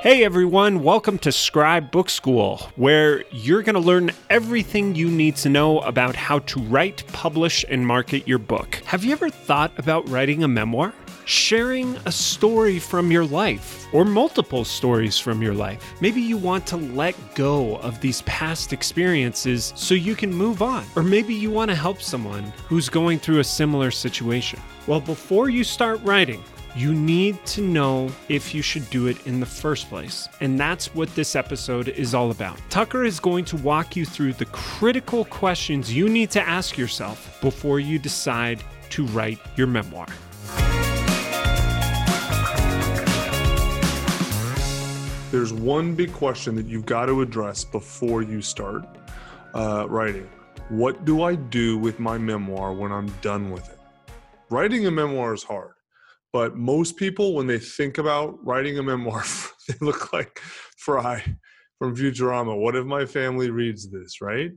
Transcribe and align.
Hey 0.00 0.22
everyone, 0.22 0.84
welcome 0.84 1.18
to 1.18 1.32
Scribe 1.32 1.90
Book 1.90 2.08
School, 2.08 2.58
where 2.76 3.24
you're 3.32 3.62
going 3.62 3.74
to 3.74 3.80
learn 3.80 4.12
everything 4.30 4.94
you 4.94 5.10
need 5.10 5.34
to 5.36 5.48
know 5.48 5.80
about 5.80 6.14
how 6.14 6.38
to 6.38 6.60
write, 6.60 7.04
publish, 7.08 7.64
and 7.68 7.84
market 7.84 8.28
your 8.28 8.38
book. 8.38 8.76
Have 8.84 9.02
you 9.02 9.10
ever 9.10 9.28
thought 9.28 9.76
about 9.76 10.08
writing 10.08 10.44
a 10.44 10.48
memoir? 10.48 10.94
Sharing 11.24 11.96
a 12.06 12.12
story 12.12 12.78
from 12.78 13.10
your 13.10 13.24
life, 13.24 13.92
or 13.92 14.04
multiple 14.04 14.64
stories 14.64 15.18
from 15.18 15.42
your 15.42 15.54
life. 15.54 15.82
Maybe 16.00 16.20
you 16.20 16.36
want 16.36 16.64
to 16.68 16.76
let 16.76 17.16
go 17.34 17.78
of 17.78 18.00
these 18.00 18.22
past 18.22 18.72
experiences 18.72 19.72
so 19.74 19.94
you 19.94 20.14
can 20.14 20.32
move 20.32 20.62
on. 20.62 20.84
Or 20.94 21.02
maybe 21.02 21.34
you 21.34 21.50
want 21.50 21.72
to 21.72 21.74
help 21.74 22.00
someone 22.00 22.44
who's 22.68 22.88
going 22.88 23.18
through 23.18 23.40
a 23.40 23.44
similar 23.44 23.90
situation. 23.90 24.60
Well, 24.86 25.00
before 25.00 25.50
you 25.50 25.64
start 25.64 26.00
writing, 26.04 26.44
you 26.76 26.92
need 26.94 27.44
to 27.46 27.60
know 27.60 28.10
if 28.28 28.54
you 28.54 28.62
should 28.62 28.88
do 28.90 29.06
it 29.06 29.26
in 29.26 29.40
the 29.40 29.46
first 29.46 29.88
place. 29.88 30.28
And 30.40 30.58
that's 30.58 30.94
what 30.94 31.14
this 31.14 31.34
episode 31.34 31.88
is 31.88 32.14
all 32.14 32.30
about. 32.30 32.58
Tucker 32.70 33.04
is 33.04 33.20
going 33.20 33.44
to 33.46 33.56
walk 33.56 33.96
you 33.96 34.04
through 34.04 34.34
the 34.34 34.44
critical 34.46 35.24
questions 35.24 35.92
you 35.92 36.08
need 36.08 36.30
to 36.32 36.40
ask 36.40 36.76
yourself 36.76 37.40
before 37.40 37.80
you 37.80 37.98
decide 37.98 38.62
to 38.90 39.04
write 39.06 39.38
your 39.56 39.66
memoir. 39.66 40.06
There's 45.30 45.52
one 45.52 45.94
big 45.94 46.12
question 46.12 46.54
that 46.56 46.66
you've 46.66 46.86
got 46.86 47.06
to 47.06 47.20
address 47.20 47.64
before 47.64 48.22
you 48.22 48.40
start 48.40 48.84
uh, 49.54 49.86
writing. 49.88 50.28
What 50.70 51.04
do 51.04 51.22
I 51.22 51.34
do 51.34 51.76
with 51.76 51.98
my 51.98 52.18
memoir 52.18 52.72
when 52.72 52.92
I'm 52.92 53.08
done 53.20 53.50
with 53.50 53.68
it? 53.68 53.78
Writing 54.50 54.86
a 54.86 54.90
memoir 54.90 55.34
is 55.34 55.42
hard 55.42 55.72
but 56.32 56.56
most 56.56 56.96
people, 56.96 57.34
when 57.34 57.46
they 57.46 57.58
think 57.58 57.98
about 57.98 58.38
writing 58.44 58.78
a 58.78 58.82
memoir, 58.82 59.24
they 59.68 59.74
look 59.80 60.12
like 60.12 60.40
Fry 60.76 61.22
from 61.78 61.96
Futurama. 61.96 62.58
What 62.58 62.76
if 62.76 62.84
my 62.84 63.06
family 63.06 63.50
reads 63.50 63.90
this, 63.90 64.20
right? 64.20 64.50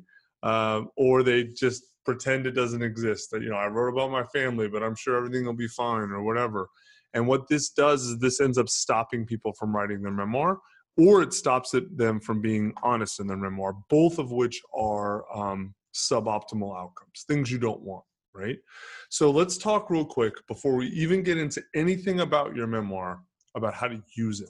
Um, 0.44 0.90
or 0.98 1.24
they 1.24 1.46
just 1.46 1.84
pretend 2.04 2.46
it 2.48 2.52
doesn't 2.52 2.82
exist. 2.82 3.30
That 3.32 3.42
you 3.42 3.50
know, 3.50 3.56
I 3.56 3.68
wrote 3.68 3.94
about 3.94 4.12
my 4.12 4.24
family, 4.26 4.68
but 4.68 4.84
I'm 4.84 4.96
sure 4.96 5.18
everything 5.18 5.46
will 5.46 5.54
be 5.54 5.68
fine, 5.68 6.10
or 6.10 6.24
whatever. 6.24 6.68
And 7.14 7.28
what 7.28 7.48
this 7.48 7.70
does 7.70 8.04
is 8.04 8.20
this 8.20 8.42
ends 8.42 8.58
up 8.58 8.70
stopping 8.70 9.26
people 9.26 9.54
from 9.58 9.76
writing 9.76 10.02
their 10.02 10.12
memoir, 10.12 10.60
or 10.98 11.22
it 11.22 11.34
stops 11.34 11.74
it, 11.74 11.98
them 11.98 12.20
from 12.20 12.42
being 12.42 12.74
honest 12.84 13.20
in 13.20 13.28
their 13.28 13.38
memoir. 13.38 13.76
Both 13.90 14.18
of 14.18 14.32
which 14.32 14.62
are 14.78 15.26
um, 15.36 15.74
suboptimal 15.94 16.76
outcomes, 16.76 17.24
things 17.28 17.52
you 17.52 17.60
don't 17.60 17.82
want 17.82 18.04
right? 18.34 18.58
So 19.10 19.32
let's 19.32 19.58
talk 19.58 19.90
real 19.90 20.06
quick 20.06 20.34
before 20.48 20.76
we 20.76 20.88
even 20.88 21.24
get 21.24 21.38
into 21.38 21.62
anything 21.76 22.22
about 22.22 22.56
your 22.56 22.68
memoir 22.68 23.22
about 23.56 23.74
how 23.74 23.88
to 23.88 24.02
use 24.16 24.42
it. 24.42 24.50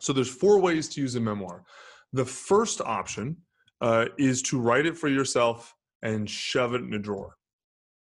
So 0.00 0.12
there's 0.12 0.30
four 0.30 0.60
ways 0.60 0.88
to 0.90 1.00
use 1.00 1.16
a 1.16 1.20
memoir. 1.20 1.64
The 2.12 2.24
first 2.24 2.80
option 2.80 3.36
uh, 3.80 4.06
is 4.16 4.42
to 4.42 4.60
write 4.60 4.86
it 4.86 4.96
for 4.96 5.08
yourself 5.08 5.74
and 6.02 6.28
shove 6.28 6.74
it 6.74 6.82
in 6.82 6.94
a 6.94 6.98
drawer. 6.98 7.36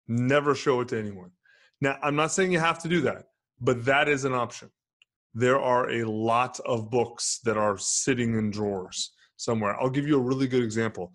Never 0.08 0.56
show 0.56 0.82
it 0.82 0.88
to 0.90 1.00
anyone. 1.00 1.32
Now, 1.82 1.98
I'm 2.02 2.16
not 2.16 2.32
saying 2.32 2.52
you 2.52 2.60
have 2.60 2.80
to 2.80 2.88
do 2.88 3.02
that, 3.02 3.26
but 3.62 3.86
that 3.86 4.08
is 4.08 4.26
an 4.26 4.34
option. 4.34 4.70
There 5.34 5.60
are 5.60 5.90
a 5.92 6.04
lot 6.10 6.60
of 6.62 6.90
books 6.90 7.40
that 7.44 7.58
are 7.58 7.78
sitting 7.78 8.38
in 8.38 8.50
drawers 8.50 9.12
somewhere. 9.38 9.80
I'll 9.80 9.90
give 9.90 10.08
you 10.08 10.18
a 10.18 10.22
really 10.22 10.48
good 10.48 10.64
example 10.64 11.12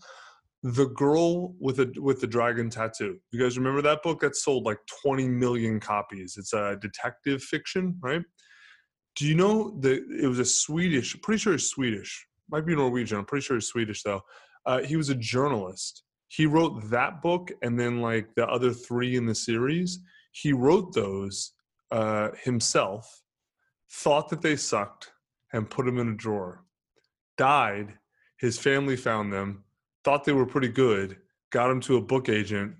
the 0.62 0.86
girl 0.86 1.54
with 1.58 1.80
a 1.80 1.92
with 1.96 2.20
the 2.20 2.26
dragon 2.26 2.68
tattoo. 2.68 3.18
You 3.32 3.40
guys 3.40 3.56
remember 3.56 3.80
that 3.82 4.02
book? 4.02 4.20
That 4.20 4.36
sold 4.36 4.66
like 4.66 4.78
20 5.02 5.28
million 5.28 5.80
copies. 5.80 6.36
It's 6.36 6.52
a 6.52 6.76
detective 6.80 7.42
fiction 7.42 7.96
right? 8.00 8.22
Do 9.16 9.26
you 9.26 9.34
know 9.34 9.78
that 9.80 10.04
it 10.22 10.26
was 10.26 10.38
a 10.38 10.44
swedish 10.44 11.20
pretty 11.22 11.38
sure 11.38 11.54
it's 11.54 11.68
swedish. 11.68 12.26
Might 12.50 12.66
be 12.66 12.74
norwegian. 12.74 13.18
I'm 13.18 13.24
pretty 13.24 13.44
sure 13.44 13.56
it's 13.56 13.68
swedish 13.68 14.02
though. 14.02 14.20
Uh, 14.66 14.80
he 14.80 14.96
was 14.96 15.08
a 15.08 15.14
journalist. 15.14 16.02
He 16.28 16.46
wrote 16.46 16.90
that 16.90 17.22
book 17.22 17.50
and 17.62 17.78
then 17.78 18.00
like 18.00 18.34
the 18.34 18.46
other 18.46 18.72
three 18.72 19.16
in 19.16 19.26
the 19.26 19.34
series. 19.34 20.00
He 20.32 20.52
wrote 20.52 20.94
those 20.94 21.52
uh, 21.90 22.30
himself 22.42 23.22
thought 23.90 24.28
that 24.28 24.42
they 24.42 24.56
sucked 24.56 25.10
and 25.52 25.70
put 25.70 25.86
them 25.86 25.98
in 25.98 26.08
a 26.08 26.14
drawer. 26.14 26.64
Died. 27.36 27.94
His 28.38 28.58
family 28.58 28.96
found 28.96 29.32
them 29.32 29.64
thought 30.04 30.24
they 30.24 30.32
were 30.32 30.46
pretty 30.46 30.68
good, 30.68 31.16
got 31.50 31.68
them 31.68 31.80
to 31.82 31.96
a 31.96 32.00
book 32.00 32.28
agent, 32.28 32.74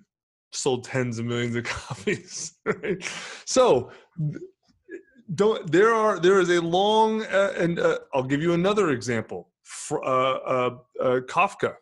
sold 0.53 0.85
tens 0.85 1.19
of 1.19 1.27
millions 1.27 1.57
of 1.57 1.65
copies. 1.65 2.55
Right? 2.65 3.03
So 3.45 3.91
don't 5.35 5.71
there 5.71 5.95
are 5.95 6.19
there 6.19 6.41
is 6.41 6.51
a 6.51 6.61
long 6.61 7.23
uh, 7.25 7.53
and 7.57 7.79
uh, 7.79 7.99
I'll 8.15 8.25
give 8.25 8.43
you 8.43 8.53
another 8.53 8.91
example. 8.91 9.49
For, 9.63 10.05
uh, 10.05 10.09
uh, 10.09 10.71
uh, 11.01 11.21
Kafka, 11.29 11.75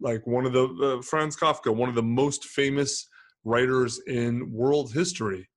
like 0.00 0.24
one 0.26 0.46
of 0.46 0.52
the 0.52 0.66
uh, 0.98 1.02
Franz 1.02 1.36
Kafka, 1.36 1.74
one 1.74 1.88
of 1.88 1.96
the 1.96 2.02
most 2.02 2.44
famous 2.44 3.08
writers 3.44 4.00
in 4.06 4.52
world 4.52 4.92
history, 4.92 5.48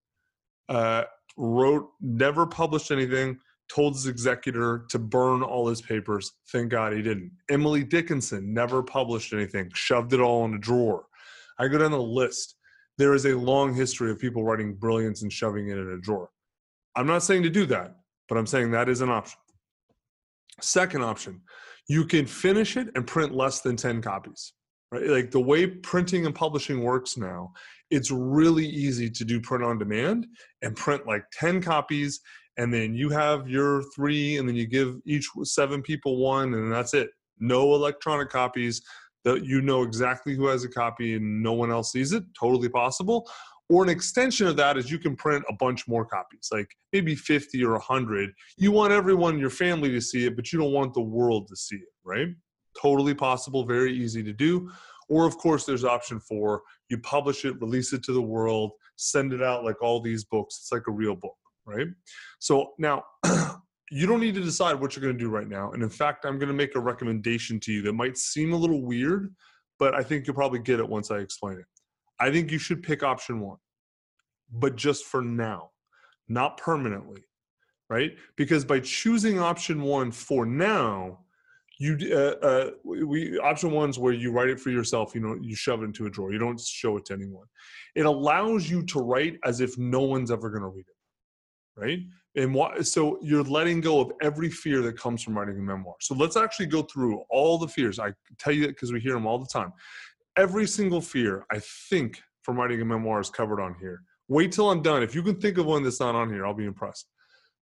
wrote 1.37 1.89
never 2.01 2.45
published 2.47 2.91
anything 2.91 3.39
told 3.73 3.93
his 3.93 4.07
executor 4.07 4.85
to 4.89 4.99
burn 4.99 5.43
all 5.43 5.67
his 5.67 5.81
papers. 5.81 6.31
Thank 6.51 6.69
God 6.69 6.93
he 6.93 7.01
didn't. 7.01 7.31
Emily 7.49 7.83
Dickinson 7.83 8.53
never 8.53 8.81
published 8.81 9.33
anything, 9.33 9.69
shoved 9.73 10.13
it 10.13 10.19
all 10.19 10.45
in 10.45 10.55
a 10.55 10.59
drawer. 10.59 11.05
I 11.59 11.67
go 11.67 11.77
down 11.77 11.91
the 11.91 12.01
list. 12.01 12.55
There 12.97 13.13
is 13.13 13.25
a 13.25 13.37
long 13.37 13.73
history 13.73 14.11
of 14.11 14.19
people 14.19 14.43
writing 14.43 14.75
brilliance 14.75 15.21
and 15.21 15.31
shoving 15.31 15.69
it 15.69 15.77
in 15.77 15.91
a 15.91 16.01
drawer. 16.01 16.29
I'm 16.95 17.07
not 17.07 17.23
saying 17.23 17.43
to 17.43 17.49
do 17.49 17.65
that, 17.67 17.95
but 18.27 18.37
I'm 18.37 18.47
saying 18.47 18.71
that 18.71 18.89
is 18.89 19.01
an 19.01 19.09
option. 19.09 19.39
Second 20.61 21.03
option, 21.03 21.41
you 21.87 22.05
can 22.05 22.25
finish 22.25 22.75
it 22.75 22.89
and 22.95 23.05
print 23.05 23.33
less 23.33 23.61
than 23.61 23.75
10 23.75 24.01
copies. 24.01 24.53
Right? 24.91 25.07
Like 25.07 25.31
the 25.31 25.39
way 25.39 25.67
printing 25.67 26.25
and 26.25 26.35
publishing 26.35 26.81
works 26.81 27.15
now, 27.15 27.53
it's 27.91 28.11
really 28.11 28.65
easy 28.65 29.09
to 29.09 29.23
do 29.23 29.39
print 29.39 29.63
on 29.63 29.77
demand 29.77 30.27
and 30.61 30.75
print 30.75 31.07
like 31.07 31.23
10 31.33 31.61
copies 31.61 32.19
and 32.59 32.73
then 32.73 32.93
you 32.93 33.09
have 33.09 33.47
your 33.47 33.83
three 33.95 34.37
and 34.37 34.47
then 34.47 34.55
you 34.55 34.67
give 34.67 34.97
each 35.05 35.29
seven 35.43 35.81
people 35.81 36.17
one 36.17 36.53
and 36.53 36.69
that's 36.71 36.93
it. 36.93 37.09
No 37.39 37.73
electronic 37.73 38.29
copies 38.29 38.81
that 39.23 39.45
you 39.45 39.61
know 39.61 39.81
exactly 39.81 40.35
who 40.35 40.47
has 40.47 40.65
a 40.65 40.69
copy 40.69 41.15
and 41.15 41.41
no 41.41 41.53
one 41.53 41.71
else 41.71 41.93
sees 41.93 42.11
it 42.11 42.23
totally 42.37 42.67
possible. 42.67 43.29
Or 43.69 43.81
an 43.81 43.89
extension 43.89 44.45
of 44.45 44.57
that 44.57 44.75
is 44.75 44.91
you 44.91 44.99
can 44.99 45.15
print 45.15 45.45
a 45.47 45.53
bunch 45.53 45.87
more 45.87 46.03
copies 46.03 46.49
like 46.51 46.69
maybe 46.91 47.15
50 47.15 47.63
or 47.63 47.73
100 47.73 48.31
you 48.57 48.73
want 48.73 48.91
everyone 48.91 49.35
in 49.35 49.39
your 49.39 49.49
family 49.49 49.89
to 49.91 50.01
see 50.01 50.25
it 50.25 50.35
but 50.35 50.51
you 50.51 50.59
don't 50.59 50.73
want 50.73 50.93
the 50.93 51.01
world 51.01 51.47
to 51.47 51.55
see 51.55 51.77
it 51.77 51.93
right? 52.03 52.27
Totally 52.81 53.13
possible 53.13 53.63
very 53.65 53.93
easy 53.93 54.21
to 54.21 54.33
do. 54.33 54.69
Or 55.07 55.25
of 55.25 55.37
course 55.37 55.65
there's 55.65 55.85
option 55.85 56.19
four. 56.19 56.63
You 56.89 56.97
publish 56.97 57.45
it 57.45 57.61
release 57.61 57.93
it 57.93 58.03
to 58.03 58.11
the 58.11 58.21
world 58.21 58.71
send 58.97 59.31
it 59.31 59.41
out 59.41 59.63
like 59.63 59.81
all 59.81 60.01
these 60.01 60.25
books. 60.25 60.57
It's 60.59 60.73
like 60.73 60.87
a 60.89 60.91
real 60.91 61.15
book 61.15 61.37
right? 61.69 61.87
So 62.39 62.73
now 62.77 63.03
you 63.91 64.07
don't 64.07 64.19
need 64.19 64.35
to 64.35 64.43
decide 64.43 64.79
what 64.79 64.95
you're 64.95 65.03
going 65.03 65.17
to 65.17 65.23
do 65.23 65.29
right 65.29 65.47
now. 65.47 65.71
And 65.71 65.83
in 65.83 65.89
fact, 65.89 66.25
I'm 66.25 66.37
going 66.37 66.49
to 66.49 66.53
make 66.53 66.75
a 66.75 66.79
recommendation 66.79 67.59
to 67.61 67.71
you 67.71 67.81
that 67.83 67.93
might 67.93 68.17
seem 68.17 68.53
a 68.53 68.57
little 68.57 68.81
weird, 68.81 69.33
but 69.77 69.93
I 69.95 70.03
think 70.03 70.27
you'll 70.27 70.35
probably 70.35 70.59
get 70.59 70.79
it 70.79 70.87
once 70.87 71.11
I 71.11 71.17
explain 71.17 71.59
it. 71.59 71.65
I 72.19 72.31
think 72.31 72.51
you 72.51 72.57
should 72.57 72.83
pick 72.83 73.03
option 73.03 73.39
one, 73.39 73.57
but 74.51 74.75
just 74.75 75.05
for 75.05 75.21
now, 75.21 75.71
not 76.27 76.57
permanently, 76.57 77.23
right? 77.89 78.11
Because 78.35 78.65
by 78.65 78.81
choosing 78.81 79.39
option 79.39 79.81
one 79.81 80.11
for 80.11 80.45
now, 80.45 81.19
you 81.79 81.97
uh, 82.13 82.45
uh, 82.45 82.69
we 82.83 83.39
option 83.39 83.71
one's 83.71 83.97
where 83.97 84.11
you 84.11 84.31
write 84.31 84.49
it 84.49 84.59
for 84.59 84.69
yourself 84.69 85.15
you 85.15 85.21
know 85.21 85.37
you 85.41 85.55
shove 85.55 85.81
it 85.81 85.85
into 85.85 86.05
a 86.05 86.09
drawer 86.09 86.31
you 86.31 86.37
don't 86.37 86.59
show 86.59 86.97
it 86.97 87.05
to 87.05 87.13
anyone 87.13 87.45
it 87.95 88.05
allows 88.05 88.69
you 88.69 88.83
to 88.83 88.99
write 88.99 89.39
as 89.45 89.61
if 89.61 89.77
no 89.77 90.01
one's 90.01 90.29
ever 90.29 90.49
going 90.49 90.61
to 90.61 90.67
read 90.67 90.85
it 90.87 90.98
right? 91.79 91.99
And 92.35 92.53
what, 92.53 92.85
so 92.85 93.19
you're 93.21 93.43
letting 93.43 93.81
go 93.81 93.99
of 93.99 94.11
every 94.21 94.49
fear 94.49 94.81
that 94.81 94.97
comes 94.97 95.23
from 95.23 95.37
writing 95.37 95.57
a 95.57 95.61
memoir. 95.61 95.95
So 95.99 96.15
let's 96.15 96.37
actually 96.37 96.67
go 96.67 96.83
through 96.83 97.23
all 97.29 97.57
the 97.57 97.67
fears. 97.67 97.99
I 97.99 98.13
tell 98.37 98.53
you 98.53 98.61
that 98.61 98.69
because 98.69 98.93
we 98.93 98.99
hear 98.99 99.13
them 99.13 99.25
all 99.25 99.39
the 99.39 99.47
time. 99.47 99.73
Every 100.37 100.67
single 100.67 101.01
fear, 101.01 101.45
I 101.51 101.59
think, 101.89 102.21
from 102.43 102.57
writing 102.57 102.81
a 102.81 102.85
memoir 102.85 103.19
is 103.19 103.29
covered 103.29 103.59
on 103.59 103.75
here. 103.79 104.01
Wait 104.27 104.51
till 104.51 104.69
I'm 104.69 104.81
done. 104.81 105.01
If 105.01 105.15
you 105.15 105.23
can 105.23 105.39
think 105.39 105.57
of 105.57 105.65
one 105.65 105.83
that's 105.83 105.99
not 105.99 106.15
on 106.15 106.29
here, 106.29 106.45
I'll 106.45 106.53
be 106.53 106.65
impressed. 106.65 107.07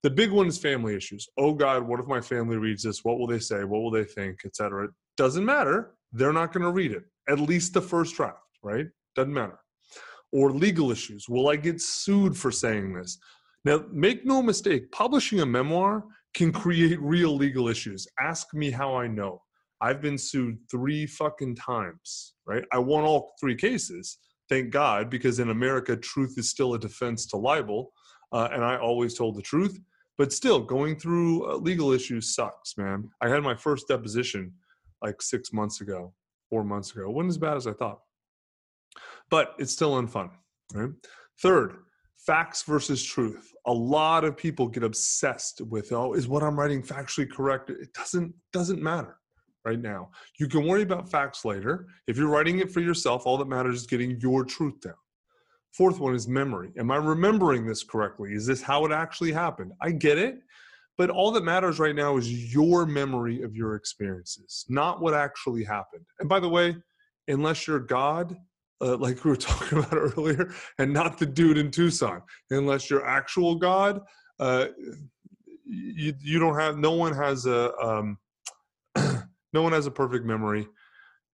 The 0.04 0.10
big 0.10 0.32
one 0.32 0.48
is 0.48 0.58
family 0.58 0.96
issues. 0.96 1.28
Oh 1.38 1.54
God, 1.54 1.88
what 1.88 2.00
if 2.00 2.08
my 2.08 2.22
family 2.22 2.58
reads 2.58 2.84
this? 2.84 3.04
What 3.04 3.18
will 3.18 3.28
they 3.28 3.40
say? 3.40 3.64
What 3.64 3.82
will 3.82 3.92
they 3.92 4.04
think, 4.04 4.42
etc. 4.46 4.86
It 4.86 4.92
Doesn't 5.16 5.46
matter. 5.46 5.94
They're 6.12 6.34
not 6.34 6.54
going 6.54 6.64
to 6.64 6.72
read 6.72 6.92
it. 6.92 7.04
At 7.28 7.40
least 7.40 7.74
the 7.74 7.82
first 7.82 8.16
draft, 8.16 8.38
right? 8.64 8.88
Doesn't 9.16 9.34
matter. 9.34 9.60
Or 10.32 10.52
legal 10.52 10.92
issues. 10.92 11.28
Will 11.28 11.50
I 11.50 11.56
get 11.56 11.82
sued 11.82 12.38
for 12.38 12.52
saying 12.52 12.94
this? 12.94 13.18
Now, 13.68 13.84
make 13.92 14.26
no 14.26 14.42
mistake, 14.42 14.90
publishing 14.94 15.42
a 15.42 15.46
memoir 15.46 16.06
can 16.34 16.54
create 16.54 17.02
real 17.02 17.36
legal 17.36 17.68
issues. 17.68 18.08
Ask 18.18 18.54
me 18.54 18.72
how 18.72 18.96
I 18.96 19.08
know. 19.08 19.42
I've 19.82 20.02
been 20.02 20.18
sued 20.18 20.58
three 20.72 21.06
fucking 21.06 21.58
times, 21.58 22.36
right? 22.46 22.64
I 22.72 22.80
won 22.80 23.04
all 23.04 23.34
three 23.42 23.58
cases, 23.58 24.20
thank 24.48 24.70
God, 24.70 25.10
because 25.10 25.40
in 25.40 25.50
America, 25.50 25.98
truth 25.98 26.36
is 26.38 26.50
still 26.50 26.76
a 26.76 26.80
defense 26.80 27.26
to 27.26 27.36
libel. 27.36 27.92
Uh, 28.32 28.48
and 28.54 28.64
I 28.64 28.78
always 28.78 29.16
told 29.16 29.36
the 29.36 29.42
truth. 29.42 29.78
But 30.18 30.32
still, 30.32 30.62
going 30.62 30.98
through 30.98 31.52
uh, 31.52 31.58
legal 31.58 31.92
issues 31.92 32.34
sucks, 32.34 32.78
man. 32.78 33.10
I 33.22 33.28
had 33.28 33.44
my 33.44 33.56
first 33.56 33.90
deposition 33.90 34.54
like 35.02 35.22
six 35.22 35.52
months 35.52 35.82
ago, 35.82 36.14
four 36.50 36.64
months 36.64 36.94
ago. 36.94 37.02
It 37.02 37.12
wasn't 37.12 37.32
as 37.32 37.38
bad 37.38 37.58
as 37.58 37.68
I 37.68 37.74
thought, 37.74 38.00
but 39.30 39.56
it's 39.60 39.74
still 39.74 40.02
unfun. 40.02 40.30
Right. 40.74 40.92
Third, 41.42 41.76
facts 42.18 42.64
versus 42.64 43.04
truth. 43.04 43.54
A 43.66 43.74
lot 43.74 44.24
of 44.24 44.36
people 44.36 44.68
get 44.68 44.84
obsessed 44.84 45.62
with, 45.62 45.92
oh, 45.92 46.14
is 46.14 46.28
what 46.28 46.44
I'm 46.44 46.60
writing 46.60 46.82
factually 46.82 47.30
correct? 47.30 47.70
It 47.70 47.94
doesn't 47.94 48.34
doesn't 48.52 48.82
matter 48.82 49.18
right 49.66 49.80
now. 49.80 50.10
You 50.40 50.48
can 50.48 50.66
worry 50.66 50.82
about 50.82 51.12
facts 51.12 51.44
later. 51.44 51.88
If 52.08 52.18
you're 52.18 52.30
writing 52.30 52.60
it 52.60 52.72
for 52.72 52.80
yourself, 52.80 53.26
all 53.26 53.38
that 53.38 53.48
matters 53.48 53.82
is 53.82 53.88
getting 53.88 54.20
your 54.20 54.46
truth 54.46 54.80
down. 54.82 54.94
Fourth 55.74 56.00
one 56.00 56.16
is 56.16 56.28
memory. 56.28 56.72
Am 56.80 56.90
I 56.90 56.96
remembering 56.96 57.66
this 57.66 57.84
correctly? 57.84 58.34
Is 58.34 58.46
this 58.46 58.62
how 58.62 58.86
it 58.86 58.92
actually 58.92 59.32
happened? 59.32 59.74
I 59.82 59.92
get 59.92 60.18
it, 60.18 60.40
but 60.98 61.10
all 61.10 61.32
that 61.32 61.44
matters 61.44 61.80
right 61.80 61.96
now 61.96 62.18
is 62.18 62.54
your 62.54 62.86
memory 62.86 63.44
of 63.44 63.56
your 63.56 63.76
experiences, 63.76 64.66
not 64.70 65.02
what 65.02 65.14
actually 65.14 65.64
happened. 65.64 66.06
And 66.20 66.30
by 66.30 66.40
the 66.40 66.50
way, 66.50 66.78
unless 67.28 67.68
you're 67.68 67.80
God, 67.80 68.38
uh, 68.82 68.98
like 68.98 69.24
we 69.24 69.32
were 69.32 69.38
talking 69.38 69.80
about 69.80 69.94
earlier, 69.94 70.54
and 70.80 70.92
not 70.92 71.18
the 71.18 71.26
dude 71.26 71.58
in 71.58 71.72
Tucson, 71.72 72.22
unless 72.50 72.90
you're 72.90 73.06
actual 73.06 73.56
God, 73.56 74.02
uh, 74.40 74.68
you 75.66 76.14
you 76.20 76.40
don't 76.40 76.60
have. 76.60 76.78
No 76.78 76.92
one 76.92 77.14
has 77.14 77.46
a 77.46 77.76
um, 77.78 78.18
no 79.54 79.62
one 79.62 79.74
has 79.74 79.86
a 79.86 79.92
perfect 79.92 80.26
memory. 80.26 80.68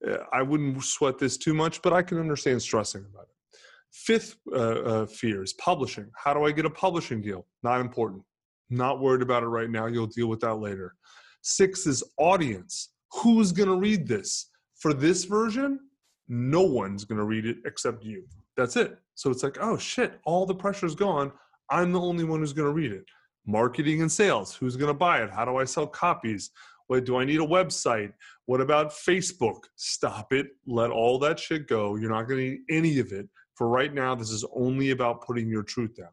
Uh, 0.07 0.17
I 0.31 0.41
wouldn't 0.41 0.83
sweat 0.83 1.17
this 1.17 1.37
too 1.37 1.53
much, 1.53 1.81
but 1.81 1.93
I 1.93 2.01
can 2.01 2.19
understand 2.19 2.61
stressing 2.61 3.05
about 3.11 3.23
it. 3.23 3.59
Fifth 3.91 4.35
uh, 4.51 4.57
uh, 4.57 5.05
fear 5.05 5.43
is 5.43 5.53
publishing. 5.53 6.09
How 6.15 6.33
do 6.33 6.43
I 6.43 6.51
get 6.51 6.65
a 6.65 6.69
publishing 6.69 7.21
deal? 7.21 7.45
Not 7.61 7.79
important. 7.79 8.23
Not 8.69 8.99
worried 8.99 9.21
about 9.21 9.43
it 9.43 9.47
right 9.47 9.69
now. 9.69 9.85
You'll 9.85 10.07
deal 10.07 10.27
with 10.27 10.39
that 10.41 10.55
later. 10.55 10.95
Six 11.43 11.85
is 11.85 12.03
audience. 12.17 12.89
Who's 13.11 13.51
going 13.51 13.69
to 13.69 13.75
read 13.75 14.07
this? 14.07 14.49
For 14.79 14.93
this 14.93 15.25
version, 15.25 15.79
no 16.27 16.61
one's 16.61 17.05
going 17.05 17.17
to 17.17 17.25
read 17.25 17.45
it 17.45 17.57
except 17.65 18.03
you. 18.03 18.23
That's 18.55 18.75
it. 18.75 18.97
So 19.15 19.29
it's 19.29 19.43
like, 19.43 19.57
oh 19.59 19.77
shit, 19.77 20.19
all 20.25 20.45
the 20.45 20.55
pressure's 20.55 20.95
gone. 20.95 21.31
I'm 21.69 21.91
the 21.91 21.99
only 21.99 22.23
one 22.23 22.39
who's 22.39 22.53
going 22.53 22.67
to 22.67 22.73
read 22.73 22.91
it. 22.91 23.05
Marketing 23.45 24.01
and 24.01 24.11
sales. 24.11 24.55
Who's 24.55 24.75
going 24.75 24.89
to 24.89 24.93
buy 24.93 25.21
it? 25.21 25.29
How 25.29 25.45
do 25.45 25.57
I 25.57 25.65
sell 25.65 25.87
copies? 25.87 26.51
What 26.87 27.05
do 27.05 27.17
I 27.17 27.25
need 27.25 27.39
a 27.39 27.45
website? 27.45 28.13
What 28.45 28.61
about 28.61 28.91
Facebook? 28.91 29.63
Stop 29.75 30.33
it. 30.33 30.47
Let 30.67 30.91
all 30.91 31.17
that 31.19 31.39
shit 31.39 31.67
go. 31.67 31.95
You're 31.95 32.11
not 32.11 32.27
going 32.27 32.39
to 32.39 32.49
need 32.51 32.59
any 32.69 32.99
of 32.99 33.11
it. 33.11 33.27
For 33.55 33.67
right 33.67 33.93
now, 33.93 34.15
this 34.15 34.31
is 34.31 34.45
only 34.55 34.91
about 34.91 35.21
putting 35.21 35.47
your 35.47 35.63
truth 35.63 35.95
down. 35.95 36.09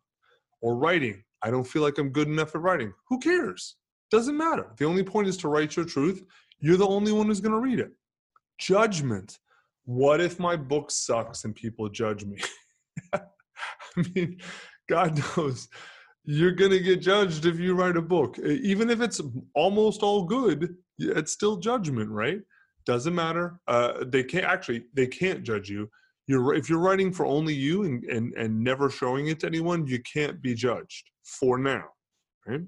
Or 0.61 0.77
writing. 0.77 1.23
I 1.43 1.51
don't 1.51 1.67
feel 1.67 1.83
like 1.83 1.99
I'm 1.99 2.11
good 2.11 2.29
enough 2.29 2.55
at 2.55 2.61
writing. 2.61 2.93
Who 3.09 3.19
cares? 3.19 3.77
Doesn't 4.11 4.37
matter. 4.37 4.73
The 4.77 4.85
only 4.85 5.03
point 5.03 5.29
is 5.29 5.37
to 5.39 5.49
write 5.49 5.77
your 5.77 5.87
truth. 5.87 6.23
You're 6.61 6.77
the 6.77 6.87
only 6.87 7.13
one 7.13 7.27
who's 7.27 7.41
going 7.41 7.55
to 7.55 7.61
read 7.61 7.81
it. 7.81 7.93
Judgment. 8.59 9.39
What 9.91 10.21
if 10.21 10.39
my 10.39 10.55
book 10.55 10.93
sucks 10.93 11.45
and 11.45 11.53
people 11.53 11.89
judge 11.89 12.25
me? 12.25 12.39
I 13.13 13.21
mean, 14.15 14.39
God 14.89 15.21
knows 15.37 15.67
you're 16.25 16.53
going 16.53 16.71
to 16.71 16.79
get 16.79 17.01
judged 17.01 17.45
if 17.45 17.59
you 17.59 17.75
write 17.75 17.97
a 17.97 18.03
book. 18.03 18.39
Even 18.39 18.89
if 18.89 19.01
it's 19.01 19.21
almost 19.57 20.05
all 20.05 20.23
good, 20.25 20.77
it's 20.99 21.33
still 21.33 21.57
judgment, 21.57 22.09
right? 22.09 22.41
Doesn't 22.87 23.15
matter. 23.15 23.59
Uh, 23.67 24.05
they 24.07 24.23
can't 24.23 24.45
actually, 24.45 24.85
they 24.95 25.09
can't 25.09 25.43
judge 25.43 25.69
you 25.69 25.91
you're 26.31 26.55
if 26.55 26.71
you're 26.71 26.79
writing 26.79 27.13
for 27.13 27.27
only 27.27 27.53
you 27.53 27.83
and, 27.83 28.05
and 28.05 28.33
and 28.35 28.63
never 28.63 28.89
showing 28.89 29.27
it 29.27 29.41
to 29.41 29.47
anyone 29.47 29.87
you 29.87 30.01
can't 30.03 30.41
be 30.41 30.55
judged 30.55 31.11
for 31.25 31.59
now 31.59 31.85
right 32.47 32.61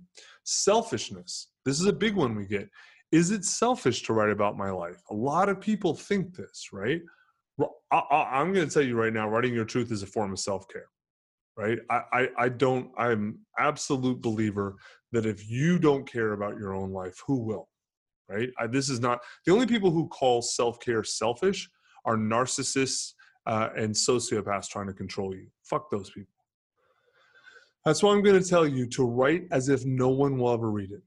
selfishness 0.42 1.50
this 1.64 1.78
is 1.78 1.86
a 1.86 1.92
big 1.92 2.16
one 2.16 2.34
we 2.34 2.44
get 2.44 2.68
is 3.12 3.30
it 3.30 3.44
selfish 3.44 4.02
to 4.02 4.12
write 4.12 4.30
about 4.30 4.56
my 4.56 4.70
life 4.70 5.02
a 5.10 5.14
lot 5.14 5.48
of 5.48 5.60
people 5.60 5.94
think 5.94 6.34
this 6.34 6.68
right 6.72 7.00
I, 7.92 8.40
am 8.40 8.52
going 8.52 8.66
to 8.66 8.72
tell 8.72 8.82
you 8.82 8.96
right 8.96 9.12
now 9.12 9.28
writing 9.28 9.54
your 9.54 9.66
truth 9.66 9.92
is 9.92 10.02
a 10.02 10.06
form 10.06 10.32
of 10.32 10.38
self-care 10.38 10.88
right 11.56 11.78
I, 11.90 12.00
I 12.12 12.28
i 12.38 12.48
don't 12.48 12.90
i'm 12.96 13.38
absolute 13.58 14.20
believer 14.20 14.76
that 15.12 15.26
if 15.26 15.48
you 15.50 15.78
don't 15.78 16.10
care 16.10 16.32
about 16.32 16.56
your 16.56 16.74
own 16.74 16.92
life 16.92 17.20
who 17.26 17.38
will 17.40 17.68
right 18.28 18.48
I, 18.58 18.66
this 18.66 18.88
is 18.88 19.00
not 19.00 19.20
the 19.44 19.52
only 19.52 19.66
people 19.66 19.90
who 19.90 20.08
call 20.08 20.40
self-care 20.42 21.04
selfish 21.04 21.68
are 22.04 22.16
narcissists 22.16 23.12
uh, 23.46 23.70
and 23.76 23.94
sociopaths 23.94 24.68
trying 24.68 24.86
to 24.86 24.92
control 24.92 25.34
you. 25.34 25.46
Fuck 25.64 25.90
those 25.90 26.10
people. 26.10 26.32
That's 27.84 28.02
why 28.02 28.12
I'm 28.12 28.22
going 28.22 28.40
to 28.40 28.48
tell 28.48 28.66
you 28.66 28.86
to 28.90 29.04
write 29.04 29.44
as 29.50 29.68
if 29.68 29.84
no 29.84 30.08
one 30.08 30.38
will 30.38 30.52
ever 30.52 30.70
read 30.70 30.92
it. 30.92 31.02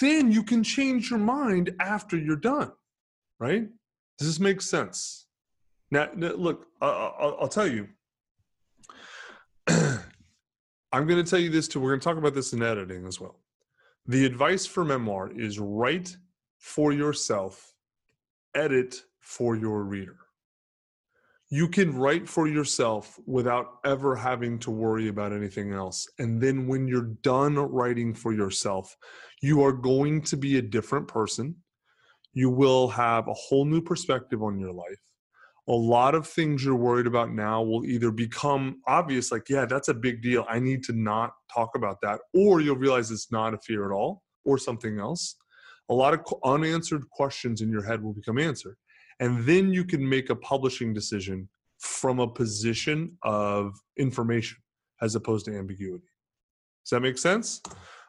Then 0.00 0.30
you 0.30 0.42
can 0.42 0.62
change 0.62 1.10
your 1.10 1.18
mind 1.18 1.74
after 1.80 2.16
you're 2.16 2.36
done, 2.36 2.72
right? 3.38 3.66
Does 4.18 4.28
this 4.28 4.40
make 4.40 4.60
sense? 4.60 5.26
Now, 5.90 6.08
look, 6.14 6.66
I'll, 6.80 7.36
I'll 7.40 7.48
tell 7.48 7.66
you. 7.66 7.88
I'm 9.66 11.06
going 11.06 11.22
to 11.22 11.28
tell 11.28 11.40
you 11.40 11.50
this 11.50 11.66
too. 11.66 11.80
We're 11.80 11.90
going 11.90 12.00
to 12.00 12.04
talk 12.04 12.18
about 12.18 12.34
this 12.34 12.52
in 12.52 12.62
editing 12.62 13.06
as 13.06 13.20
well. 13.20 13.40
The 14.06 14.24
advice 14.24 14.66
for 14.66 14.84
memoir 14.84 15.30
is 15.32 15.58
write 15.58 16.16
for 16.58 16.92
yourself, 16.92 17.74
edit 18.54 19.02
for 19.20 19.56
your 19.56 19.82
reader 19.82 20.23
you 21.54 21.68
can 21.68 21.96
write 21.96 22.28
for 22.28 22.48
yourself 22.48 23.16
without 23.26 23.78
ever 23.84 24.16
having 24.16 24.58
to 24.58 24.72
worry 24.72 25.06
about 25.06 25.32
anything 25.32 25.72
else. 25.72 26.04
And 26.18 26.42
then 26.42 26.66
when 26.66 26.88
you're 26.88 27.14
done 27.22 27.54
writing 27.54 28.12
for 28.12 28.32
yourself, 28.32 28.96
you 29.40 29.62
are 29.62 29.72
going 29.72 30.22
to 30.22 30.36
be 30.36 30.58
a 30.58 30.62
different 30.62 31.06
person. 31.06 31.54
You 32.32 32.50
will 32.50 32.88
have 32.88 33.28
a 33.28 33.34
whole 33.34 33.66
new 33.66 33.80
perspective 33.80 34.42
on 34.42 34.58
your 34.58 34.72
life. 34.72 34.98
A 35.68 35.72
lot 35.72 36.16
of 36.16 36.26
things 36.26 36.64
you're 36.64 36.74
worried 36.74 37.06
about 37.06 37.32
now 37.32 37.62
will 37.62 37.84
either 37.84 38.10
become 38.10 38.80
obvious, 38.88 39.30
like, 39.30 39.48
yeah, 39.48 39.64
that's 39.64 39.88
a 39.88 39.94
big 39.94 40.22
deal. 40.22 40.44
I 40.48 40.58
need 40.58 40.82
to 40.86 40.92
not 40.92 41.34
talk 41.54 41.76
about 41.76 41.98
that. 42.02 42.18
Or 42.34 42.62
you'll 42.62 42.74
realize 42.74 43.12
it's 43.12 43.30
not 43.30 43.54
a 43.54 43.58
fear 43.58 43.88
at 43.88 43.94
all 43.94 44.24
or 44.44 44.58
something 44.58 44.98
else. 44.98 45.36
A 45.88 45.94
lot 45.94 46.14
of 46.14 46.20
unanswered 46.42 47.08
questions 47.10 47.60
in 47.60 47.70
your 47.70 47.84
head 47.84 48.02
will 48.02 48.12
become 48.12 48.40
answered 48.40 48.74
and 49.20 49.44
then 49.44 49.72
you 49.72 49.84
can 49.84 50.06
make 50.06 50.30
a 50.30 50.36
publishing 50.36 50.92
decision 50.92 51.48
from 51.78 52.20
a 52.20 52.28
position 52.28 53.16
of 53.22 53.74
information 53.96 54.58
as 55.02 55.14
opposed 55.14 55.44
to 55.46 55.56
ambiguity. 55.56 56.06
Does 56.84 56.90
that 56.90 57.00
make 57.00 57.18
sense? 57.18 57.60